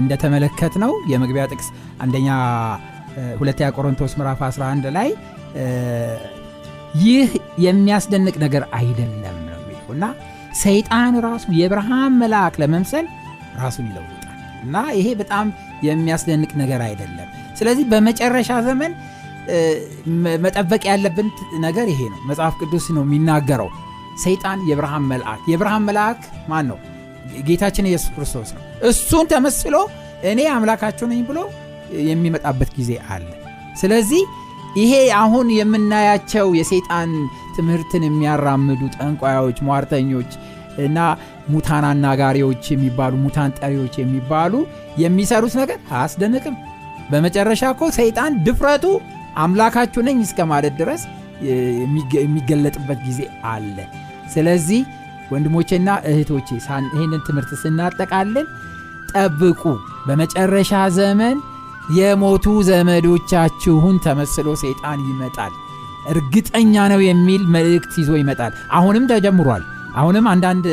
እንደተመለከት 0.00 0.74
ነው 0.84 0.92
የመግቢያ 1.12 1.44
ጥቅስ 1.52 1.68
አንደኛ 2.00 2.28
ሁለተኛ 3.40 3.68
ቆሮንቶስ 3.76 4.14
ምዕራፍ 4.18 4.40
11 4.46 4.88
ላይ 4.96 5.08
ይህ 7.04 7.30
የሚያስደንቅ 7.64 8.36
ነገር 8.44 8.64
አይደለም 8.78 9.36
የሚለው 9.86 9.94
እና 9.94 10.04
ሰይጣን 10.62 11.14
ራሱ 11.26 11.44
የብርሃን 11.52 12.12
መልአክ 12.20 12.54
ለመምሰል 12.62 13.06
ራሱን 13.60 13.86
ይለውጣል። 13.88 14.22
እና 14.64 14.76
ይሄ 14.98 15.06
በጣም 15.20 15.46
የሚያስደንቅ 15.86 16.50
ነገር 16.62 16.80
አይደለም። 16.88 17.28
ስለዚህ 17.58 17.84
በመጨረሻ 17.92 18.50
ዘመን 18.66 18.92
መጠበቅ 20.44 20.82
ያለብን 20.90 21.28
ነገር 21.60 21.86
ይሄ 21.92 22.00
ነው። 22.12 22.20
መጽሐፍ 22.30 22.54
ቅዱስ 22.60 22.86
ነው 22.96 23.02
የሚናገረው። 23.06 23.68
ሰይጣን 24.24 24.58
የብርሃን 24.68 25.04
መልአክ። 25.10 25.42
የብርሃን 25.52 25.84
መልአክ 25.88 26.20
ማን 26.48 26.64
ነው? 26.70 26.78
ጌታችን 27.46 27.88
ኢየሱስ 27.90 28.10
ክርስቶስ 28.16 28.50
ነው። 28.56 28.62
እሱን 28.90 29.24
ተመስሎ 29.32 29.74
እኔ 30.30 30.40
አምላካቸው 30.54 31.06
ነኝ 31.12 31.20
ብሎ 31.28 31.38
የሚመጣበት 32.08 32.70
ጊዜ 32.78 32.90
አለ። 33.08 33.26
ስለዚህ 33.80 34.22
ይሄ 34.76 34.92
አሁን 35.20 35.46
የምናያቸው 35.58 36.46
የሰይጣን 36.58 37.10
ትምህርትን 37.56 38.02
የሚያራምዱ 38.06 38.82
ጠንቋዮች 38.96 39.58
ሟርተኞች 39.66 40.32
እና 40.84 40.98
ሙታን 41.48 41.84
አናጋሪዎች 41.90 42.64
የሚባሉ 42.72 43.12
ሙታን 43.22 43.54
ጠሪዎች 43.58 43.94
የሚባሉ 44.00 44.52
የሚሰሩት 45.02 45.54
ነገር 45.60 45.78
አያስደንቅም። 45.90 46.56
በመጨረሻ 47.10 47.62
እኮ 47.74 47.84
ሰይጣን 47.98 48.38
ድፍረቱ 48.46 48.84
አምላካችሁ 49.38 50.00
ነኝ 50.08 50.18
እስከ 50.26 50.40
ማለት 50.52 50.74
ድረስ 50.80 51.02
የሚገለጥበት 52.18 53.00
ጊዜ 53.08 53.20
አለ። 53.48 53.76
ስለዚህ 54.34 54.80
ወንድሞቼና 55.32 55.90
እህቶቼ 56.10 56.48
ይህንን 56.94 57.20
ትምህርት 57.26 57.52
ስናጠቃልል 57.62 58.46
ጠብቁ። 59.12 59.62
በመጨረሻ 60.06 60.72
ዘመን 60.98 61.36
የሞቱ 61.96 62.46
ዘመዶቻችሁን 62.68 63.96
ተመስሎ 64.04 64.48
ሰይጣን 64.62 65.00
ይመጣል። 65.08 65.52
እርግጠኛ 66.12 66.74
ነው 66.92 67.00
የሚል 67.04 67.42
መልእክት 67.54 67.94
ይዞ 68.00 68.10
ይመጣል። 68.20 68.52
አሁንም 68.76 69.04
ተጀምሯል። 69.12 69.64
አሁንም 69.96 70.24
አንዳንድ 70.32 70.64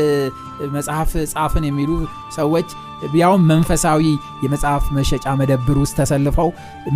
መጽሐፍ 0.73 1.12
ጻፍን 1.32 1.63
የሚሉ 1.67 1.91
ሰዎች 2.36 2.69
ያውም 3.15 3.41
መንፈሳዊ 3.52 4.02
የመጽሐፍ 4.43 4.86
መሸጫ 4.97 5.26
መደብር 5.39 5.78
ውስጥ 5.82 5.95
ተሰልፈው 5.99 6.49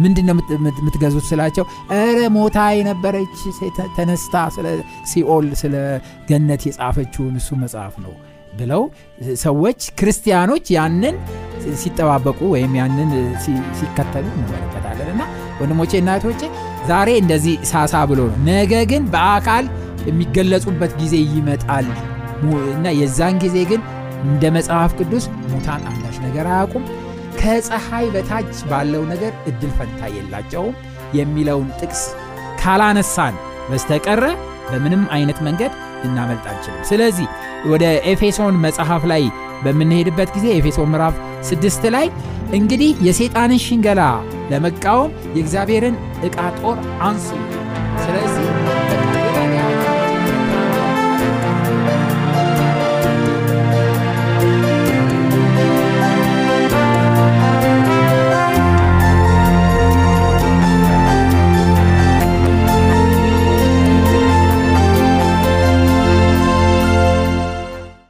ምንድን 0.03 0.29
የምትገዙት 0.75 1.25
ስላቸው 1.29 1.65
እረ 1.97 2.19
ሞታ 2.35 2.67
የነበረች 2.77 3.35
ተነስታ 3.97 4.45
ስለ 4.55 4.67
ሲኦል 5.11 5.47
ስለ 5.61 5.75
ገነት 6.29 6.63
የጻፈችውን 6.69 7.35
እሱ 7.41 7.49
መጽሐፍ 7.63 7.95
ነው 8.05 8.13
ብለው 8.59 8.81
ሰዎች 9.41 9.79
ክርስቲያኖች 9.99 10.65
ያንን 10.77 11.15
ሲጠባበቁ 11.81 12.39
ወይም 12.53 12.73
ያንን 12.79 13.09
ሲከተሉ 13.77 14.25
እንመለከታለን። 14.35 15.09
እና 15.13 15.23
ወንድሞቼ 15.59 15.91
እናቶቼ 16.01 16.41
ዛሬ 16.87 17.09
እንደዚህ 17.21 17.55
ሳሳ 17.71 18.03
ብሎ 18.09 18.19
ነው። 18.29 18.37
ነገ 18.49 18.73
ግን 18.91 19.03
በአካል 19.13 19.65
የሚገለጹበት 20.07 20.91
ጊዜ 21.01 21.15
ይመጣል። 21.33 21.87
እና 22.73 22.87
የዛን 22.99 23.35
ጊዜ 23.43 23.57
ግን 23.71 23.81
እንደ 24.25 24.43
መጽሐፍ 24.55 24.91
ቅዱስ 24.99 25.23
ሙታን 25.51 25.81
አንዳች 25.89 26.17
ነገር 26.25 26.45
አያውቁም። 26.51 26.85
ከፀሐይ 27.39 28.05
በታች 28.13 28.55
ባለው 28.69 29.03
ነገር 29.09 29.33
እድል 29.49 29.71
ፈንታ 29.77 30.09
የላቸውም 30.13 30.75
የሚለውን 31.13 31.67
ጥቅስ 31.81 32.01
ካላነሳን 32.61 33.35
በስተቀረ 33.69 34.23
በምንም 34.69 35.03
አይነት 35.15 35.39
መንገድ 35.47 35.73
ልናመልጥ 36.03 36.45
አንችልም። 36.51 36.81
ስለዚህ 36.89 37.27
ወደ 37.65 37.83
ኤፌሶን 38.05 38.55
መጽሐፍ 38.65 39.03
ላይ 39.11 39.23
በምንሄድበት 39.63 40.29
ጊዜ 40.35 40.47
ኤፌሶን 40.57 40.89
ምዕራፍ 40.89 41.15
ስድስት 41.43 41.83
ላይ 41.95 42.07
እንግዲህ 42.53 42.91
የሰይጣንን 43.07 43.63
ሽንገላ 43.65 44.01
ለመቃወም 44.51 45.13
የእግዚአብሔርን 45.35 45.95
ዕቃ 46.23 46.37
ጦር 46.59 46.77
አንሱ። 47.01 47.27
ስለዚህ 48.03 48.36